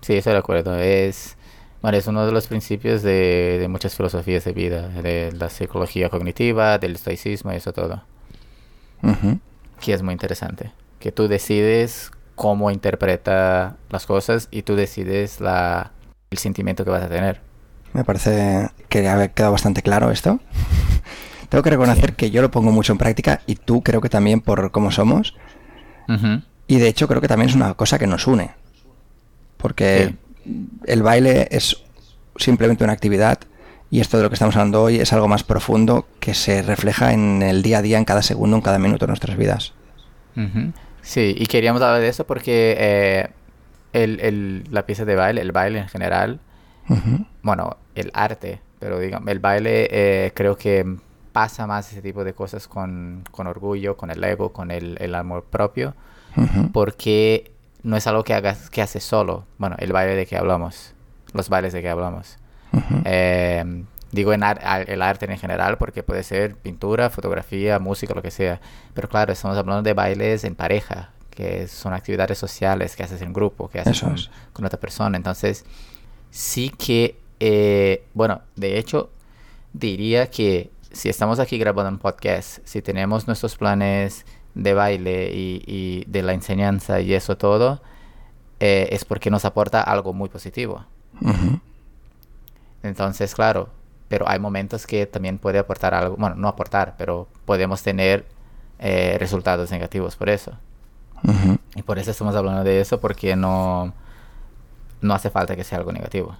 Sí, 0.00 0.14
estoy 0.14 0.32
de 0.34 0.38
acuerdo. 0.38 0.78
Es, 0.78 1.36
bueno, 1.82 1.98
es 1.98 2.06
uno 2.06 2.24
de 2.24 2.32
los 2.32 2.46
principios 2.46 3.02
de, 3.02 3.58
de 3.60 3.68
muchas 3.68 3.96
filosofías 3.96 4.44
de 4.44 4.52
vida, 4.52 4.88
de 4.88 5.32
la 5.32 5.50
psicología 5.50 6.08
cognitiva, 6.10 6.78
del 6.78 6.94
estoicismo 6.94 7.52
y 7.52 7.56
eso 7.56 7.72
todo. 7.72 8.04
Que 9.80 9.92
es 9.92 10.02
muy 10.02 10.12
interesante. 10.12 10.72
Que 11.00 11.10
tú 11.10 11.26
decides 11.26 12.12
cómo 12.36 12.70
interpreta 12.70 13.76
las 13.90 14.06
cosas 14.06 14.48
y 14.50 14.62
tú 14.62 14.76
decides 14.76 15.40
la, 15.40 15.92
el 16.30 16.38
sentimiento 16.38 16.84
que 16.84 16.90
vas 16.90 17.02
a 17.02 17.08
tener. 17.08 17.40
Me 17.92 18.04
parece 18.04 18.70
que 18.88 19.08
ha 19.08 19.28
quedado 19.28 19.52
bastante 19.52 19.82
claro 19.82 20.10
esto. 20.10 20.40
Tengo 21.48 21.62
que 21.62 21.70
reconocer 21.70 22.14
que 22.14 22.30
yo 22.30 22.42
lo 22.42 22.50
pongo 22.50 22.72
mucho 22.72 22.92
en 22.92 22.98
práctica 22.98 23.40
y 23.46 23.56
tú 23.56 23.82
creo 23.82 24.00
que 24.00 24.08
también 24.08 24.40
por 24.40 24.70
cómo 24.72 24.90
somos. 24.90 25.34
Y 26.68 26.78
de 26.78 26.88
hecho 26.88 27.08
creo 27.08 27.20
que 27.20 27.28
también 27.28 27.48
es 27.48 27.56
una 27.56 27.74
cosa 27.74 27.98
que 27.98 28.06
nos 28.06 28.26
une. 28.26 28.50
Porque 29.56 30.14
el 30.84 31.02
baile 31.02 31.48
es 31.50 31.82
simplemente 32.36 32.84
una 32.84 32.92
actividad 32.92 33.38
y 33.90 34.00
esto 34.00 34.16
de 34.16 34.24
lo 34.24 34.28
que 34.28 34.34
estamos 34.34 34.56
hablando 34.56 34.82
hoy 34.82 34.96
es 34.96 35.12
algo 35.12 35.28
más 35.28 35.44
profundo 35.44 36.06
que 36.20 36.34
se 36.34 36.62
refleja 36.62 37.12
en 37.12 37.42
el 37.42 37.62
día 37.62 37.78
a 37.78 37.82
día, 37.82 37.98
en 37.98 38.04
cada 38.04 38.22
segundo, 38.22 38.56
en 38.56 38.62
cada 38.62 38.78
minuto 38.78 39.06
de 39.06 39.08
nuestras 39.08 39.36
vidas. 39.36 39.72
Sí, 41.02 41.34
y 41.38 41.46
queríamos 41.46 41.80
hablar 41.80 42.00
de 42.00 42.08
eso 42.08 42.26
porque 42.26 42.76
eh, 42.78 43.28
el, 44.04 44.20
el- 44.20 44.64
la 44.70 44.84
pieza 44.86 45.04
de 45.04 45.14
baile, 45.16 45.40
el 45.40 45.52
baile 45.52 45.78
en 45.80 45.88
general, 45.88 46.40
Ujú. 46.88 47.26
bueno, 47.42 47.76
el 47.94 48.10
arte, 48.14 48.60
pero 48.78 48.98
digamos, 48.98 49.28
el 49.28 49.38
baile 49.40 49.88
eh, 49.90 50.32
creo 50.34 50.56
que 50.56 50.84
pasa 51.32 51.66
más 51.66 51.90
ese 51.92 52.02
tipo 52.02 52.24
de 52.24 52.32
cosas 52.34 52.68
con, 52.68 53.22
con 53.30 53.46
orgullo, 53.46 53.96
con 53.96 54.10
el 54.10 54.22
ego, 54.24 54.52
con 54.52 54.70
el, 54.70 54.96
el 55.00 55.14
amor 55.14 55.44
propio, 55.44 55.94
Ujú. 56.36 56.70
porque 56.72 57.50
no 57.82 57.96
es 57.96 58.06
algo 58.06 58.24
que 58.24 58.34
hagas, 58.34 58.70
que 58.70 58.82
haces 58.82 59.04
solo. 59.04 59.44
Bueno, 59.58 59.76
el 59.78 59.92
baile 59.92 60.14
de 60.16 60.26
que 60.26 60.36
hablamos, 60.36 60.94
los 61.32 61.48
bailes 61.48 61.72
de 61.72 61.82
que 61.82 61.88
hablamos. 61.88 62.38
Ujú. 62.72 63.02
Eh, 63.04 63.84
digo 64.12 64.32
en 64.32 64.42
ar- 64.42 64.88
el 64.88 65.02
arte 65.02 65.30
en 65.30 65.38
general 65.38 65.76
porque 65.78 66.02
puede 66.02 66.22
ser 66.22 66.54
pintura, 66.56 67.10
fotografía, 67.10 67.78
música, 67.78 68.14
lo 68.14 68.22
que 68.22 68.30
sea. 68.30 68.60
Pero 68.94 69.08
claro, 69.08 69.32
estamos 69.32 69.56
hablando 69.58 69.82
de 69.82 69.92
bailes 69.94 70.44
en 70.44 70.54
pareja, 70.54 71.10
que 71.36 71.68
son 71.68 71.92
actividades 71.92 72.38
sociales 72.38 72.96
que 72.96 73.04
haces 73.04 73.22
en 73.22 73.32
grupo, 73.32 73.68
que 73.68 73.78
haces 73.78 74.00
con, 74.00 74.16
con 74.52 74.64
otra 74.64 74.80
persona. 74.80 75.16
Entonces, 75.16 75.64
sí 76.30 76.70
que, 76.70 77.20
eh, 77.38 78.04
bueno, 78.14 78.40
de 78.56 78.78
hecho, 78.78 79.10
diría 79.72 80.28
que 80.30 80.70
si 80.90 81.08
estamos 81.10 81.38
aquí 81.38 81.58
grabando 81.58 81.90
un 81.90 81.98
podcast, 81.98 82.58
si 82.64 82.80
tenemos 82.82 83.26
nuestros 83.26 83.56
planes 83.56 84.24
de 84.54 84.72
baile 84.72 85.30
y, 85.32 85.62
y 85.66 86.04
de 86.06 86.22
la 86.22 86.32
enseñanza 86.32 87.00
y 87.00 87.12
eso 87.12 87.36
todo, 87.36 87.82
eh, 88.58 88.88
es 88.90 89.04
porque 89.04 89.30
nos 89.30 89.44
aporta 89.44 89.82
algo 89.82 90.14
muy 90.14 90.30
positivo. 90.30 90.86
Entonces, 92.82 93.34
claro, 93.34 93.68
pero 94.08 94.26
hay 94.26 94.38
momentos 94.38 94.86
que 94.86 95.04
también 95.06 95.38
puede 95.38 95.58
aportar 95.58 95.92
algo, 95.92 96.16
bueno, 96.16 96.36
no 96.36 96.48
aportar, 96.48 96.94
pero 96.96 97.28
podemos 97.44 97.82
tener 97.82 98.24
eh, 98.78 99.16
resultados 99.18 99.70
negativos 99.70 100.16
por 100.16 100.30
eso. 100.30 100.52
Y 101.74 101.82
por 101.82 101.98
eso 101.98 102.10
estamos 102.10 102.34
hablando 102.36 102.62
de 102.64 102.80
eso, 102.80 103.00
porque 103.00 103.36
no, 103.36 103.92
no 105.00 105.14
hace 105.14 105.30
falta 105.30 105.56
que 105.56 105.64
sea 105.64 105.78
algo 105.78 105.92
negativo. 105.92 106.36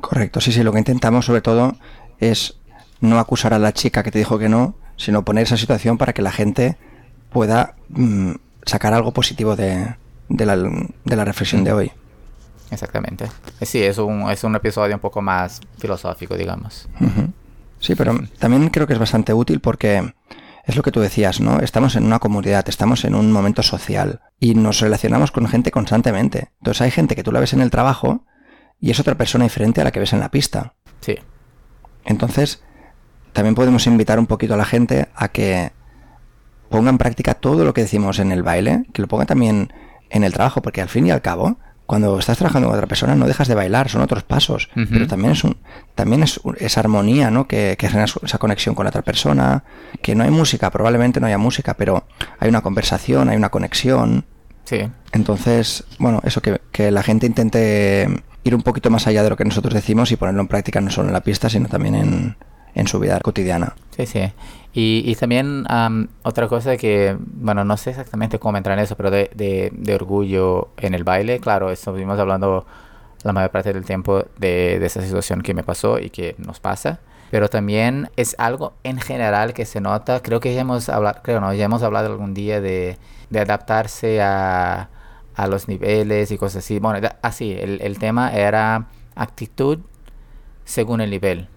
Correcto, 0.00 0.40
sí, 0.40 0.52
sí, 0.52 0.62
lo 0.62 0.72
que 0.72 0.78
intentamos 0.78 1.26
sobre 1.26 1.40
todo 1.40 1.76
es 2.18 2.58
no 3.00 3.18
acusar 3.18 3.54
a 3.54 3.58
la 3.58 3.72
chica 3.72 4.02
que 4.02 4.10
te 4.10 4.18
dijo 4.18 4.38
que 4.38 4.48
no, 4.48 4.74
sino 4.96 5.24
poner 5.24 5.44
esa 5.44 5.56
situación 5.56 5.98
para 5.98 6.12
que 6.12 6.22
la 6.22 6.32
gente 6.32 6.76
pueda 7.30 7.74
mm, 7.88 8.32
sacar 8.64 8.94
algo 8.94 9.12
positivo 9.12 9.56
de, 9.56 9.94
de 10.28 10.46
la, 10.46 10.56
de 10.56 11.16
la 11.16 11.24
reflexión 11.24 11.64
de 11.64 11.72
hoy. 11.72 11.92
Exactamente. 12.70 13.26
Eh, 13.60 13.66
Sí, 13.66 13.82
es 13.82 13.98
un, 13.98 14.30
es 14.30 14.44
un 14.44 14.54
episodio 14.56 14.94
un 14.94 15.00
poco 15.00 15.22
más 15.22 15.60
filosófico, 15.78 16.36
digamos. 16.36 16.88
Sí, 17.80 17.94
pero 17.94 18.18
también 18.38 18.68
creo 18.70 18.86
que 18.86 18.92
es 18.92 18.98
bastante 18.98 19.32
útil 19.32 19.60
porque 19.60 20.12
es 20.68 20.76
lo 20.76 20.82
que 20.82 20.92
tú 20.92 21.00
decías, 21.00 21.40
¿no? 21.40 21.60
Estamos 21.60 21.96
en 21.96 22.04
una 22.04 22.18
comunidad, 22.18 22.68
estamos 22.68 23.06
en 23.06 23.14
un 23.14 23.32
momento 23.32 23.62
social 23.62 24.20
y 24.38 24.54
nos 24.54 24.80
relacionamos 24.80 25.32
con 25.32 25.48
gente 25.48 25.70
constantemente. 25.70 26.50
Entonces 26.58 26.82
hay 26.82 26.90
gente 26.90 27.16
que 27.16 27.22
tú 27.24 27.32
la 27.32 27.40
ves 27.40 27.54
en 27.54 27.62
el 27.62 27.70
trabajo 27.70 28.26
y 28.78 28.90
es 28.90 29.00
otra 29.00 29.16
persona 29.16 29.44
diferente 29.44 29.80
a 29.80 29.84
la 29.84 29.92
que 29.92 30.00
ves 30.00 30.12
en 30.12 30.20
la 30.20 30.30
pista. 30.30 30.74
Sí, 31.00 31.16
Entonces, 32.04 32.62
también 33.32 33.54
podemos 33.54 33.86
invitar 33.86 34.18
un 34.18 34.26
poquito 34.26 34.54
a 34.54 34.56
la 34.58 34.66
gente 34.66 35.08
a 35.14 35.28
que 35.28 35.72
ponga 36.68 36.90
en 36.90 36.98
práctica 36.98 37.32
todo 37.32 37.64
lo 37.64 37.72
que 37.72 37.80
decimos 37.80 38.18
en 38.18 38.30
el 38.30 38.42
baile, 38.42 38.84
que 38.92 39.00
lo 39.00 39.08
ponga 39.08 39.24
también 39.24 39.72
en 40.10 40.22
el 40.22 40.34
trabajo, 40.34 40.60
porque 40.60 40.82
al 40.82 40.90
fin 40.90 41.06
y 41.06 41.10
al 41.10 41.22
cabo, 41.22 41.58
cuando 41.88 42.18
estás 42.18 42.36
trabajando 42.36 42.68
con 42.68 42.76
otra 42.76 42.86
persona 42.86 43.14
no 43.14 43.26
dejas 43.26 43.48
de 43.48 43.54
bailar, 43.54 43.88
son 43.88 44.02
otros 44.02 44.22
pasos, 44.22 44.68
pero 44.74 45.06
también 45.06 45.32
es 45.32 45.42
un, 45.42 45.56
también 45.94 46.22
es 46.22 46.38
esa 46.58 46.80
armonía, 46.80 47.30
¿no? 47.30 47.48
Que, 47.48 47.76
que 47.78 47.88
genera 47.88 48.04
esa 48.04 48.36
conexión 48.36 48.74
con 48.74 48.84
la 48.84 48.90
otra 48.90 49.00
persona, 49.00 49.64
que 50.02 50.14
no 50.14 50.22
hay 50.22 50.30
música, 50.30 50.70
probablemente 50.70 51.18
no 51.18 51.26
haya 51.26 51.38
música, 51.38 51.72
pero 51.72 52.04
hay 52.40 52.50
una 52.50 52.60
conversación, 52.60 53.30
hay 53.30 53.38
una 53.38 53.48
conexión. 53.48 54.26
sí, 54.64 54.80
Entonces, 55.12 55.84
bueno, 55.98 56.20
eso 56.24 56.42
que, 56.42 56.60
que 56.72 56.90
la 56.90 57.02
gente 57.02 57.24
intente 57.24 58.22
ir 58.44 58.54
un 58.54 58.62
poquito 58.62 58.90
más 58.90 59.06
allá 59.06 59.22
de 59.22 59.30
lo 59.30 59.38
que 59.38 59.46
nosotros 59.46 59.72
decimos 59.72 60.12
y 60.12 60.16
ponerlo 60.16 60.42
en 60.42 60.48
práctica 60.48 60.82
no 60.82 60.90
solo 60.90 61.08
en 61.08 61.14
la 61.14 61.22
pista, 61.22 61.48
sino 61.48 61.68
también 61.68 61.94
en, 61.94 62.36
en 62.74 62.86
su 62.86 62.98
vida 62.98 63.18
cotidiana. 63.20 63.74
sí, 63.96 64.04
sí. 64.04 64.30
Y, 64.74 65.02
y 65.06 65.14
también 65.16 65.64
am, 65.68 66.08
otra 66.22 66.46
cosa 66.46 66.76
que, 66.76 67.16
bueno, 67.18 67.64
no 67.64 67.76
sé 67.76 67.90
exactamente 67.90 68.38
cómo 68.38 68.58
entrar 68.58 68.78
en 68.78 68.84
eso, 68.84 68.96
pero 68.96 69.10
de, 69.10 69.30
de, 69.34 69.70
de 69.72 69.94
orgullo 69.94 70.68
en 70.76 70.94
el 70.94 71.04
baile, 71.04 71.40
claro, 71.40 71.70
estuvimos 71.70 72.18
hablando 72.18 72.66
la 73.24 73.32
mayor 73.32 73.50
parte 73.50 73.72
del 73.72 73.84
tiempo 73.84 74.24
de, 74.38 74.78
de 74.78 74.86
esa 74.86 75.02
situación 75.02 75.40
que 75.42 75.54
me 75.54 75.64
pasó 75.64 75.98
y 75.98 76.10
que 76.10 76.34
nos 76.38 76.60
pasa. 76.60 77.00
Pero 77.30 77.48
también 77.48 78.10
es 78.16 78.36
algo 78.38 78.74
en 78.84 79.00
general 79.00 79.52
que 79.52 79.66
se 79.66 79.80
nota, 79.80 80.20
creo 80.22 80.40
que 80.40 80.54
ya 80.54 80.60
hemos 80.60 80.88
hablado, 80.88 81.20
creo 81.22 81.40
no, 81.40 81.52
ya 81.52 81.64
hemos 81.64 81.82
hablado 81.82 82.06
algún 82.06 82.32
día 82.32 82.60
de, 82.60 82.96
de 83.30 83.40
adaptarse 83.40 84.22
a, 84.22 84.88
a 85.34 85.46
los 85.46 85.66
niveles 85.68 86.30
y 86.30 86.38
cosas 86.38 86.64
así. 86.64 86.78
Bueno, 86.78 87.00
da- 87.00 87.18
así, 87.22 87.52
el, 87.52 87.80
el 87.82 87.98
tema 87.98 88.30
era 88.32 88.86
actitud 89.14 89.78
según 90.64 91.00
el 91.00 91.10
nivel 91.10 91.48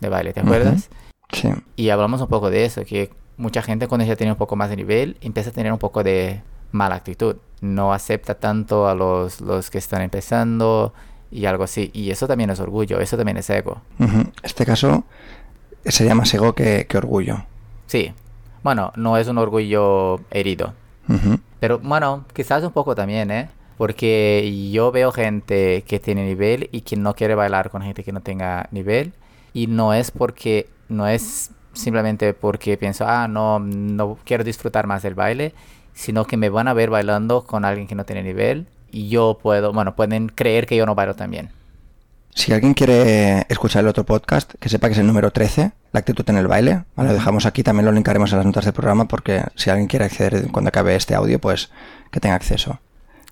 de 0.00 0.08
baile, 0.08 0.32
¿te 0.32 0.40
Ujú. 0.40 0.48
acuerdas? 0.48 0.88
Sí, 1.34 1.48
Y 1.76 1.90
hablamos 1.90 2.20
un 2.20 2.28
poco 2.28 2.50
de 2.50 2.64
eso, 2.64 2.84
que 2.84 3.10
mucha 3.36 3.62
gente 3.62 3.88
cuando 3.88 4.06
ya 4.06 4.16
tiene 4.16 4.32
un 4.32 4.38
poco 4.38 4.56
más 4.56 4.70
de 4.70 4.76
nivel 4.76 5.16
empieza 5.20 5.50
a 5.50 5.52
tener 5.52 5.72
un 5.72 5.78
poco 5.78 6.02
de 6.02 6.40
mala 6.72 6.96
actitud. 6.96 7.36
No 7.60 7.92
acepta 7.92 8.34
tanto 8.34 8.88
a 8.88 8.94
los, 8.94 9.40
los 9.40 9.70
que 9.70 9.78
están 9.78 10.02
empezando 10.02 10.92
y 11.30 11.46
algo 11.46 11.64
así. 11.64 11.90
Y 11.92 12.10
eso 12.10 12.26
también 12.26 12.50
es 12.50 12.60
orgullo, 12.60 13.00
eso 13.00 13.16
también 13.16 13.36
es 13.36 13.48
ego. 13.50 13.80
Ujú. 13.98 14.30
este 14.42 14.64
caso 14.64 15.04
sería 15.84 16.14
más 16.14 16.32
ego 16.34 16.54
que, 16.54 16.86
que 16.88 16.98
orgullo. 16.98 17.44
Sí. 17.86 18.12
Bueno, 18.62 18.92
no 18.96 19.16
es 19.18 19.28
un 19.28 19.38
orgullo 19.38 20.20
herido. 20.30 20.74
Ujú. 21.08 21.38
Pero 21.60 21.78
bueno, 21.78 22.24
quizás 22.32 22.62
un 22.64 22.72
poco 22.72 22.94
también, 22.94 23.30
¿eh? 23.30 23.48
Porque 23.76 24.70
yo 24.72 24.92
veo 24.92 25.12
gente 25.12 25.82
que 25.86 25.98
tiene 25.98 26.24
nivel 26.24 26.68
y 26.72 26.82
que 26.82 26.96
no 26.96 27.14
quiere 27.14 27.34
bailar 27.34 27.70
con 27.70 27.82
gente 27.82 28.04
que 28.04 28.12
no 28.12 28.20
tenga 28.20 28.68
nivel. 28.70 29.12
Y 29.52 29.66
no 29.66 29.92
es 29.94 30.10
porque, 30.10 30.68
no 30.88 31.06
es 31.06 31.50
simplemente 31.72 32.34
porque 32.34 32.76
pienso, 32.76 33.04
ah, 33.06 33.28
no, 33.28 33.58
no 33.58 34.18
quiero 34.24 34.44
disfrutar 34.44 34.86
más 34.86 35.02
del 35.02 35.14
baile, 35.14 35.54
sino 35.92 36.24
que 36.26 36.36
me 36.36 36.48
van 36.48 36.68
a 36.68 36.74
ver 36.74 36.90
bailando 36.90 37.44
con 37.44 37.64
alguien 37.64 37.86
que 37.86 37.94
no 37.94 38.04
tiene 38.04 38.22
nivel 38.22 38.66
y 38.90 39.08
yo 39.08 39.38
puedo, 39.42 39.72
bueno, 39.72 39.96
pueden 39.96 40.28
creer 40.28 40.66
que 40.66 40.76
yo 40.76 40.86
no 40.86 40.94
bailo 40.94 41.14
también. 41.14 41.50
Si 42.34 42.52
alguien 42.52 42.74
quiere 42.74 43.46
escuchar 43.48 43.82
el 43.82 43.88
otro 43.88 44.04
podcast, 44.04 44.54
que 44.58 44.68
sepa 44.68 44.88
que 44.88 44.94
es 44.94 44.98
el 44.98 45.06
número 45.06 45.30
13, 45.30 45.70
la 45.92 46.00
actitud 46.00 46.28
en 46.28 46.36
el 46.36 46.48
baile. 46.48 46.82
Lo 46.96 47.12
dejamos 47.12 47.46
aquí, 47.46 47.62
también 47.62 47.86
lo 47.86 47.92
linkaremos 47.92 48.32
en 48.32 48.38
las 48.38 48.46
notas 48.46 48.64
del 48.64 48.74
programa 48.74 49.06
porque 49.06 49.42
si 49.54 49.70
alguien 49.70 49.86
quiere 49.86 50.04
acceder 50.06 50.50
cuando 50.50 50.68
acabe 50.68 50.96
este 50.96 51.14
audio, 51.14 51.38
pues 51.38 51.70
que 52.10 52.18
tenga 52.18 52.34
acceso. 52.34 52.80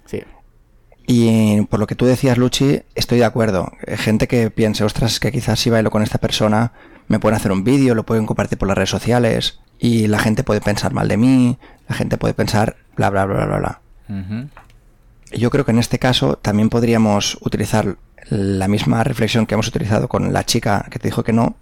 Sí. 0.06 0.23
Y 1.09 1.62
por 1.62 1.80
lo 1.80 1.88
que 1.88 1.97
tú 1.97 2.06
decías, 2.06 2.38
Luchi, 2.38 2.82
estoy 2.94 3.18
de 3.18 3.25
acuerdo. 3.25 3.73
Eh, 3.87 3.97
Gente 3.97 4.28
que 4.28 4.50
piense, 4.50 4.85
ostras, 4.85 5.18
que 5.18 5.32
quizás 5.32 5.59
si 5.59 5.68
bailo 5.68 5.90
con 5.90 6.04
esta 6.04 6.18
persona, 6.18 6.73
me 7.09 7.18
pueden 7.18 7.37
hacer 7.37 7.52
un 7.52 7.64
vídeo, 7.64 7.94
lo 7.94 8.04
pueden 8.04 8.26
compartir 8.26 8.59
por 8.59 8.68
las 8.68 8.76
redes 8.76 8.90
sociales, 8.90 9.61
y 9.78 10.06
la 10.06 10.18
gente 10.18 10.44
puede 10.44 10.61
pensar 10.61 10.92
mal 10.92 11.09
de 11.09 11.16
mí, 11.16 11.59
la 11.88 11.94
gente 11.94 12.16
puede 12.16 12.35
pensar 12.35 12.76
bla, 12.97 13.11
bla, 13.11 13.25
bla, 13.25 13.47
bla, 13.47 13.59
bla. 13.59 13.80
Ujú. 14.09 14.49
Yo 15.32 15.50
creo 15.50 15.64
que 15.64 15.73
en 15.73 15.78
este 15.78 15.99
caso 15.99 16.37
también 16.37 16.68
podríamos 16.68 17.38
utilizar 17.40 17.97
la 18.28 18.68
misma 18.68 19.02
reflexión 19.02 19.47
que 19.47 19.54
hemos 19.54 19.68
utilizado 19.68 20.09
con 20.09 20.32
la 20.32 20.44
chica 20.44 20.87
que 20.90 20.99
te 20.99 21.09
dijo 21.09 21.25
que 21.25 21.32
no, 21.32 21.56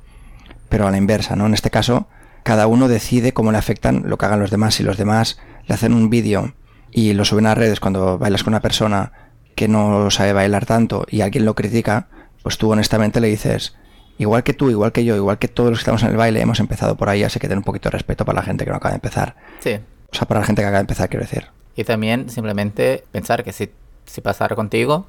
pero 0.68 0.86
a 0.86 0.90
la 0.90 0.98
inversa, 0.98 1.36
¿no? 1.36 1.46
En 1.46 1.54
este 1.54 1.70
caso, 1.70 2.08
cada 2.42 2.66
uno 2.66 2.88
decide 2.88 3.32
cómo 3.32 3.52
le 3.52 3.58
afectan 3.58 4.02
lo 4.06 4.18
que 4.18 4.26
hagan 4.26 4.40
los 4.40 4.50
demás. 4.50 4.74
Si 4.74 4.82
los 4.82 4.96
demás 4.96 5.38
le 5.66 5.74
hacen 5.74 5.94
un 5.94 6.10
vídeo 6.10 6.54
y 6.90 7.12
lo 7.12 7.24
suben 7.24 7.46
a 7.46 7.54
redes 7.54 7.80
cuando 7.80 8.18
bailas 8.18 8.44
con 8.44 8.52
una 8.52 8.60
persona 8.60 9.12
que 9.54 9.68
no 9.68 10.10
sabe 10.10 10.32
bailar 10.32 10.66
tanto 10.66 11.06
y 11.08 11.22
alguien 11.22 11.44
lo 11.44 11.54
critica, 11.54 12.08
pues 12.42 12.58
tú 12.58 12.70
honestamente 12.70 13.20
le 13.20 13.28
dices, 13.28 13.74
igual 14.20 14.42
que 14.42 14.52
tú, 14.52 14.70
igual 14.70 14.92
que 14.92 15.04
yo, 15.04 15.16
igual 15.16 15.38
que 15.38 15.48
todos 15.48 15.70
los 15.70 15.78
que 15.78 15.82
estamos 15.82 16.02
en 16.02 16.10
el 16.10 16.16
baile, 16.16 16.40
hemos 16.42 16.60
empezado 16.60 16.94
por 16.94 17.08
ahí, 17.08 17.24
así 17.24 17.40
que 17.40 17.48
ten 17.48 17.58
un 17.58 17.64
poquito 17.64 17.88
de 17.88 17.92
respeto 17.92 18.24
para 18.26 18.36
la 18.36 18.42
gente 18.42 18.64
que 18.64 18.70
no 18.70 18.76
acaba 18.76 18.90
de 18.90 18.96
empezar. 18.96 19.34
Sí. 19.60 19.78
O 20.12 20.14
sea, 20.14 20.28
para 20.28 20.40
la 20.40 20.46
gente 20.46 20.60
que 20.60 20.66
acaba 20.66 20.78
de 20.78 20.82
empezar, 20.82 21.08
quiero 21.08 21.24
decir. 21.24 21.46
Y 21.74 21.84
también 21.84 22.28
simplemente 22.28 23.04
pensar 23.12 23.42
que 23.42 23.52
si, 23.52 23.70
si 24.04 24.20
pasara 24.20 24.54
contigo, 24.54 25.06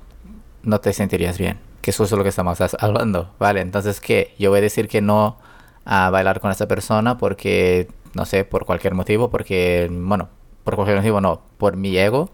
no 0.64 0.80
te 0.80 0.94
sentirías 0.94 1.38
bien. 1.38 1.60
Que 1.82 1.92
eso 1.92 2.06
es 2.06 2.12
lo 2.12 2.24
que 2.24 2.30
estamos 2.30 2.60
hablando, 2.80 3.34
¿vale? 3.38 3.60
Entonces, 3.60 4.00
¿qué? 4.00 4.34
Yo 4.40 4.50
voy 4.50 4.60
a 4.60 4.62
decir 4.62 4.88
que 4.88 5.02
no 5.02 5.38
a 5.84 6.10
bailar 6.10 6.40
con 6.40 6.52
esa 6.52 6.68
persona 6.68 7.18
porque, 7.18 7.90
no 8.14 8.26
sé, 8.26 8.46
por 8.46 8.66
cualquier 8.66 8.94
motivo, 8.94 9.30
porque, 9.30 9.90
bueno, 9.92 10.30
por 10.64 10.76
cualquier 10.76 10.98
motivo 10.98 11.20
no, 11.20 11.42
por 11.58 11.76
mi 11.76 11.98
ego, 11.98 12.30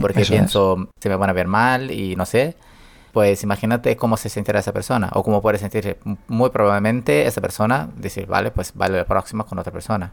porque 0.00 0.24
pienso 0.24 0.88
se 0.98 1.08
me 1.08 1.16
van 1.16 1.30
a 1.30 1.34
ver 1.34 1.46
mal 1.46 1.90
y 1.90 2.16
no 2.16 2.26
sé. 2.26 2.56
Pues 3.12 3.42
imagínate 3.42 3.96
cómo 3.96 4.16
se 4.16 4.28
sentirá 4.28 4.60
esa 4.60 4.72
persona 4.72 5.10
o 5.14 5.22
cómo 5.22 5.40
puede 5.40 5.58
sentir 5.58 5.98
muy 6.28 6.50
probablemente 6.50 7.26
esa 7.26 7.40
persona 7.40 7.88
decir, 7.96 8.26
vale, 8.26 8.50
pues 8.50 8.72
vale 8.74 8.98
la 8.98 9.04
próxima 9.04 9.44
con 9.44 9.58
otra 9.58 9.72
persona. 9.72 10.12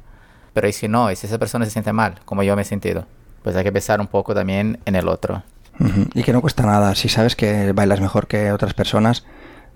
Pero 0.54 0.68
y 0.68 0.74
si 0.74 0.88
no, 0.88 1.12
y 1.12 1.16
si 1.16 1.28
esa 1.28 1.38
persona 1.38 1.66
se 1.66 1.72
siente 1.72 1.92
mal, 1.92 2.22
como 2.24 2.42
yo 2.42 2.56
me 2.56 2.62
he 2.62 2.66
sentido, 2.66 3.06
pues 3.44 3.56
hay 3.56 3.64
que 3.64 3.72
pensar 3.72 4.00
un 4.00 4.08
poco 4.08 4.34
también 4.34 4.80
en 4.86 4.96
el 4.96 5.08
otro. 5.08 5.44
Y 6.14 6.24
que 6.24 6.32
no 6.32 6.42
cuesta 6.42 6.66
nada. 6.66 6.96
Si 6.96 7.10
sabes 7.10 7.36
que 7.36 7.74
bailas 7.74 8.00
mejor 8.00 8.28
que 8.28 8.52
otras 8.54 8.74
personas, 8.74 9.26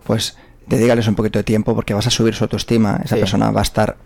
pues 0.06 0.38
dedícales 0.66 1.08
un 1.08 1.16
poquito 1.16 1.40
de 1.40 1.44
tiempo 1.44 1.76
porque 1.76 1.94
vas 1.94 2.08
a 2.08 2.10
subir 2.10 2.34
su 2.34 2.46
autoestima. 2.46 3.02
Esa 3.04 3.18
persona 3.18 3.52
va 3.52 3.60
a 3.60 3.64
estar 3.64 3.98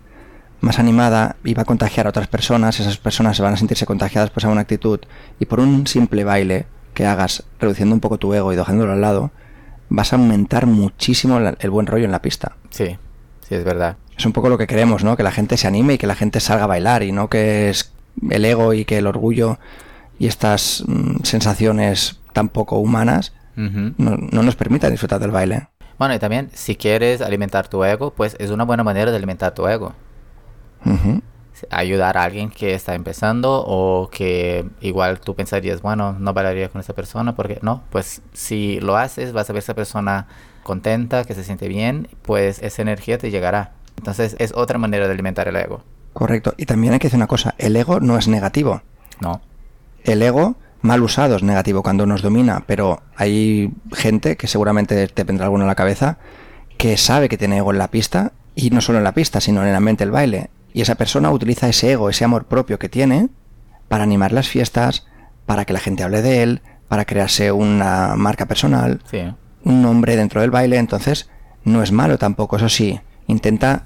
más 0.62 0.80
animada 0.80 1.36
y 1.44 1.54
va 1.54 1.62
a 1.62 1.66
contagiar 1.66 2.08
a 2.08 2.10
otras 2.10 2.28
personas. 2.28 2.80
Esas 2.80 2.98
personas 2.98 3.40
van 3.40 3.54
a 3.54 3.58
sentirse 3.58 3.86
contagiadas 3.86 4.32
por 4.32 4.42
esa 4.42 4.48
buena 4.48 4.62
actitud. 4.62 5.00
Y 5.40 5.46
por 5.46 5.60
un 5.60 5.86
simple 5.86 6.24
baile 6.24 6.66
que 6.94 7.06
hagas, 7.06 7.44
reduciendo 7.60 7.96
un 7.96 8.02
poco 8.02 8.18
tu 8.18 8.34
ego 8.34 8.54
y 8.54 8.56
dejándolo 8.56 8.94
al 8.94 9.02
lado, 9.02 9.32
vas 9.90 10.14
a 10.14 10.16
aumentar 10.16 10.66
muchísimo 10.66 11.38
el 11.38 11.70
buen 11.70 11.88
rollo 11.88 12.06
en 12.06 12.12
la 12.12 12.22
pista. 12.22 12.56
Sí, 12.70 12.98
sí, 13.48 13.56
es 13.56 13.64
verdad. 13.64 13.98
Es 14.18 14.26
un 14.26 14.34
poco 14.34 14.50
lo 14.50 14.58
que 14.58 14.68
queremos, 14.68 15.04
¿no? 15.04 15.18
Que 15.18 15.24
la 15.24 15.32
gente 15.32 15.58
se 15.58 15.68
anime 15.68 15.96
y 15.96 15.98
que 15.98 16.08
la 16.08 16.16
gente 16.16 16.40
salga 16.40 16.66
a 16.66 16.68
bailar 16.68 17.04
y 17.04 17.12
no 17.12 17.30
que 17.30 17.70
es 17.70 17.94
el 18.30 18.46
ego 18.46 18.74
y 18.74 18.86
que 18.86 18.98
el 18.98 19.08
orgullo 19.08 19.58
y 20.20 20.28
estas 20.28 20.84
mm, 20.88 21.24
sensaciones 21.24 22.20
tan 22.34 22.50
poco 22.50 22.78
humanas 22.78 23.34
no, 23.56 24.18
nos 24.18 24.56
permitan 24.56 24.92
disfrutar 24.92 25.20
del 25.20 25.32
baile. 25.32 25.68
Bueno, 26.00 26.16
y 26.16 26.20
también 26.20 26.50
si 26.54 26.76
quieres 26.76 27.22
alimentar 27.22 27.68
tu 27.68 27.84
ego, 27.84 28.12
pues 28.12 28.36
es 28.40 28.50
una 28.50 28.64
buena 28.64 28.84
manera 28.84 29.12
de 29.12 29.18
alimentar 29.18 29.54
tu 29.54 29.68
ego. 29.68 29.94
Ayudar 31.70 32.18
a 32.18 32.24
alguien 32.24 32.50
que 32.50 32.74
está 32.74 32.96
empezando 32.96 33.64
o 33.66 34.10
que 34.10 34.66
igual 34.82 35.20
tú 35.20 35.36
pensarías, 35.36 35.82
bueno, 35.82 36.14
no 36.14 36.34
bailaría 36.34 36.70
con 36.70 36.82
esa 36.82 36.94
persona 36.94 37.36
porque 37.36 37.60
no, 37.62 37.84
pues 37.90 38.22
si 38.34 38.80
lo 38.80 38.98
haces 38.98 39.34
vas 39.34 39.50
a 39.50 39.54
ver 39.54 39.60
a 39.60 39.64
esa 39.64 39.74
persona 39.74 40.28
contenta, 40.64 41.24
que 41.26 41.36
se 41.36 41.44
siente 41.44 41.68
bien, 41.68 42.08
pues 42.22 42.62
esa 42.62 42.82
energía 42.82 43.18
te 43.18 43.32
llegará. 43.32 43.74
Entonces 43.98 44.36
es 44.40 44.54
otra 44.56 44.78
manera 44.78 45.08
de 45.08 45.14
alimentar 45.14 45.48
el 45.48 45.56
ego. 45.56 45.84
Correcto. 46.14 46.54
Y 46.58 46.66
también 46.66 46.94
hay 46.94 47.00
que 47.00 47.08
decir 47.08 47.18
una 47.18 47.28
cosa, 47.28 47.56
el 47.58 47.76
ego 47.76 48.00
no 48.00 48.18
es 48.18 48.28
negativo. 48.28 48.82
No. 49.20 49.42
El 50.04 50.22
ego 50.22 50.56
mal 50.82 51.02
usado 51.02 51.36
es 51.36 51.44
negativo 51.44 51.82
cuando 51.82 52.06
nos 52.06 52.22
domina, 52.22 52.64
pero 52.68 53.02
hay 53.16 53.72
gente 53.94 54.36
que 54.36 54.48
seguramente 54.48 55.08
te 55.08 55.24
vendrá 55.24 55.46
alguno 55.46 55.64
en 55.64 55.70
la 55.70 55.76
cabeza 55.76 56.18
que 56.78 56.98
sabe 56.98 57.30
que 57.30 57.38
tiene 57.38 57.58
ego 57.58 57.72
en 57.72 57.78
la 57.78 57.90
pista 57.90 58.34
y 58.56 58.70
no 58.70 58.82
solo 58.82 58.98
en 58.98 59.04
la 59.04 59.14
pista, 59.14 59.40
sino 59.42 59.62
en 59.62 59.70
el 59.70 59.76
ambiente 59.76 60.04
del 60.04 60.12
baile. 60.12 60.50
Y 60.74 60.82
esa 60.82 60.96
persona 60.96 61.32
utiliza 61.32 61.70
ese 61.70 61.92
ego, 61.92 62.10
ese 62.10 62.26
amor 62.26 62.46
propio 62.46 62.80
que 62.80 62.90
tiene 62.90 63.30
para 63.88 64.04
animar 64.04 64.32
las 64.32 64.48
fiestas, 64.48 65.06
para 65.46 65.66
que 65.66 65.74
la 65.74 65.80
gente 65.80 66.04
hable 66.04 66.22
de 66.22 66.44
él, 66.44 66.62
para 66.88 67.06
crearse 67.06 67.52
una 67.52 68.16
marca 68.16 68.48
personal, 68.48 69.02
un 69.64 69.82
nombre 69.82 70.16
dentro 70.16 70.42
del 70.42 70.52
baile. 70.52 70.78
Entonces, 70.78 71.30
no 71.64 71.84
es 71.84 71.92
malo 71.92 72.18
tampoco, 72.18 72.58
eso 72.58 72.70
sí, 72.70 73.00
intenta 73.28 73.86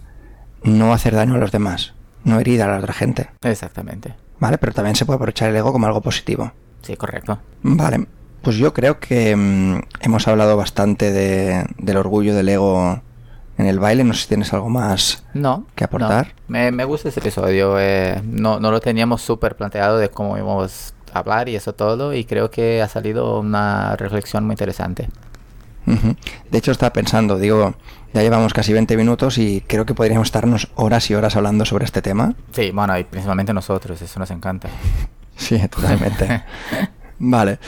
no 0.63 0.94
hacer 0.94 1.13
daño 1.13 1.36
a 1.36 1.39
los 1.39 1.51
demás, 1.51 1.94
no 2.24 2.39
herir 2.39 2.63
a 2.63 2.67
la 2.67 2.77
otra 2.77 2.94
gente. 2.94 3.29
Exactamente. 3.41 4.15
Vale, 4.39 4.58
pero 4.58 4.74
también 4.74 4.96
se 4.96 5.06
puede 5.06 5.15
aprovechar 5.15 5.50
el 5.50 5.56
ego 5.56 5.72
como 5.72 5.88
algo 5.88 6.01
positivo. 6.01 6.51
Sí, 6.82 6.96
correcto. 6.96 7.39
Vale, 7.63 8.08
pues 8.41 8.56
yo 8.56 8.74
creo 8.74 9.00
que 9.00 9.36
mm, 9.36 9.79
hemos 10.01 10.27
hablado 10.27 10.56
bastante 10.58 11.12
de, 11.12 11.65
del 11.77 11.98
orgullo 11.98 12.36
del 12.36 12.50
ego 12.50 13.01
en 13.58 13.65
el 13.65 13.80
baile. 13.80 14.04
No 14.04 14.13
sé 14.13 14.22
si 14.22 14.28
tienes 14.28 14.54
algo 14.54 14.70
más 14.70 15.24
no, 15.34 15.65
que 15.76 15.84
aportar. 15.84 16.34
Me, 16.48 16.72
me, 16.72 16.86
gusta 16.86 17.10
ese 17.10 17.20
episodio. 17.20 17.80
Eh, 17.80 18.22
no, 18.24 18.60
no 18.60 18.72
lo 18.72 18.80
teníamos 18.80 19.22
súper 19.22 19.56
planteado 19.56 19.98
de 19.98 20.10
cómo 20.10 20.38
íbamos 20.38 20.93
a 21.13 21.20
hablar 21.20 21.50
y 21.50 21.56
eso 21.56 21.74
todo. 21.74 22.13
Y 22.13 22.26
creo 22.26 22.52
que 22.52 22.82
ha 22.82 22.88
salido 22.88 23.39
una 23.39 23.96
reflexión 23.96 24.46
muy 24.46 24.54
interesante. 24.54 25.10
De 26.52 26.58
hecho, 26.58 26.72
estaba 26.72 26.91
pensando, 26.91 27.38
digo, 27.38 27.76
ya 28.13 28.22
llevamos 28.22 28.54
casi 28.54 28.74
20 28.74 28.98
minutos 28.98 29.38
y 29.38 29.63
creo 29.65 29.86
que 29.86 29.93
podríamos 29.93 30.28
estarnos 30.28 30.70
horas 30.76 31.10
y 31.10 31.15
horas 31.15 31.38
hablando 31.38 31.63
sobre 31.63 31.86
este 31.86 32.02
tema. 32.02 32.36
Sí, 32.52 32.72
bueno, 32.72 32.98
y 33.00 33.06
principalmente 33.06 33.54
nosotros, 33.54 34.02
eso 34.02 34.20
nos 34.20 34.32
encanta. 34.32 34.70
Sí, 35.39 35.56
totalmente. 35.67 36.43
vale. 37.20 37.60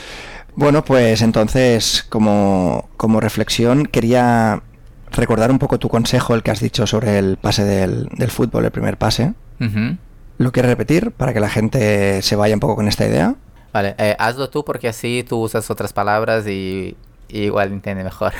Bueno, 0.55 0.83
pues 0.83 1.21
entonces, 1.21 2.03
como, 2.09 2.89
como, 2.97 3.19
reflexión, 3.19 3.85
quería 3.85 4.63
recordar 5.11 5.51
un 5.51 5.59
poco 5.59 5.79
tu 5.79 5.89
consejo, 5.89 6.35
el 6.35 6.43
que 6.43 6.51
has 6.51 6.59
dicho 6.59 6.87
sobre 6.87 7.19
el 7.19 7.37
pase 7.37 7.63
del, 7.63 8.09
fútbol, 8.29 8.65
el 8.65 8.71
primer 8.71 8.97
pase. 8.97 9.33
¿Lo 10.37 10.51
quieres 10.51 10.69
repetir 10.69 11.11
para 11.11 11.33
que 11.33 11.39
la 11.39 11.49
gente 11.49 12.21
se 12.21 12.35
vaya 12.35 12.53
un 12.53 12.59
poco 12.59 12.75
con 12.75 12.87
esta 12.87 13.05
idea? 13.05 13.35
Vale, 13.73 13.95
eh, 13.97 14.15
hazlo 14.17 14.49
tú 14.49 14.63
porque 14.63 14.87
así 14.87 15.25
tú 15.27 15.37
usas 15.41 15.69
otras 15.69 15.93
palabras 15.93 16.47
y, 16.47 16.95
igual 17.27 17.73
entiende 17.73 18.03
mejor. 18.03 18.33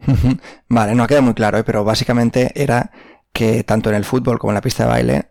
vale, 0.68 0.94
no 0.94 1.02
ha 1.02 1.06
quedado 1.06 1.22
muy 1.22 1.34
claro, 1.34 1.58
¿eh? 1.58 1.64
pero 1.64 1.84
básicamente 1.84 2.50
era 2.54 2.90
que 3.32 3.62
tanto 3.62 3.90
en 3.90 3.96
el 3.96 4.04
fútbol 4.04 4.38
como 4.38 4.52
en 4.52 4.54
la 4.54 4.60
pista 4.62 4.84
de 4.84 4.90
baile, 4.90 5.28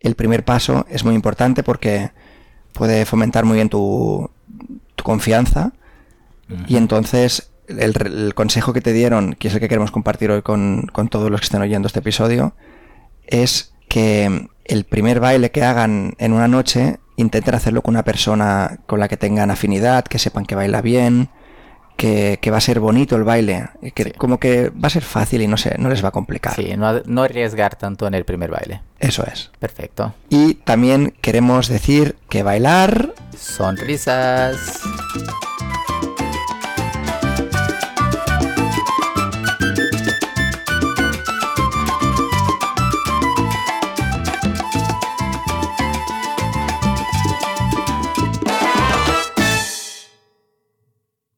el 0.00 0.14
primer 0.14 0.44
paso 0.44 0.86
es 0.88 1.04
muy 1.04 1.14
importante 1.14 1.62
porque 1.62 2.12
puede 2.72 3.04
fomentar 3.04 3.44
muy 3.44 3.56
bien 3.56 3.68
tu, 3.68 4.30
confianza. 5.02 5.72
Y 6.66 6.76
entonces 6.76 7.50
el, 7.68 8.34
consejo 8.34 8.72
que 8.72 8.80
te 8.80 8.92
dieron, 8.92 9.34
que 9.34 9.48
es 9.48 9.54
el 9.54 9.60
que 9.60 9.68
queremos 9.68 9.90
compartir 9.90 10.30
hoy 10.30 10.42
con, 10.42 10.88
con, 10.92 11.08
todos 11.08 11.30
los 11.30 11.40
que 11.40 11.44
estén 11.44 11.62
oyendo 11.62 11.86
este 11.86 12.00
episodio, 12.00 12.54
es 13.26 13.74
que 13.88 14.48
el 14.64 14.84
primer 14.84 15.20
baile 15.20 15.50
que 15.50 15.62
hagan 15.62 16.14
en 16.18 16.32
una 16.32 16.48
noche 16.48 16.98
intenten 17.16 17.54
hacerlo 17.54 17.82
con 17.82 17.94
una 17.94 18.04
persona 18.04 18.78
con 18.86 19.00
la 19.00 19.08
que 19.08 19.16
tengan 19.16 19.50
afinidad, 19.50 20.04
que 20.04 20.18
sepan 20.18 20.46
que 20.46 20.54
baila 20.54 20.82
bien, 20.82 21.30
que, 21.98 22.50
va 22.50 22.58
a 22.58 22.60
ser 22.60 22.78
bonito 22.78 23.16
el 23.16 23.24
baile, 23.24 23.70
que 23.94 24.12
como 24.12 24.38
que 24.38 24.70
va 24.70 24.86
a 24.86 24.90
ser 24.90 25.02
fácil 25.02 25.42
y 25.42 25.48
no, 25.48 25.56
sé, 25.56 25.74
no 25.78 25.88
les 25.88 26.02
va 26.02 26.08
a 26.08 26.12
complicar. 26.12 26.54
Sí, 26.54 26.74
no, 26.76 27.00
no 27.04 27.22
arriesgar 27.24 27.74
tanto 27.74 28.06
en 28.06 28.14
el 28.14 28.24
primer 28.24 28.50
baile. 28.50 28.82
Eso 29.00 29.26
es. 29.26 29.50
Perfecto. 29.58 30.14
Y 30.30 30.54
también 30.54 31.14
queremos 31.20 31.68
decir 31.68 32.16
que 32.28 32.44
bailar... 32.44 33.14
Sonrisas. 33.36 34.80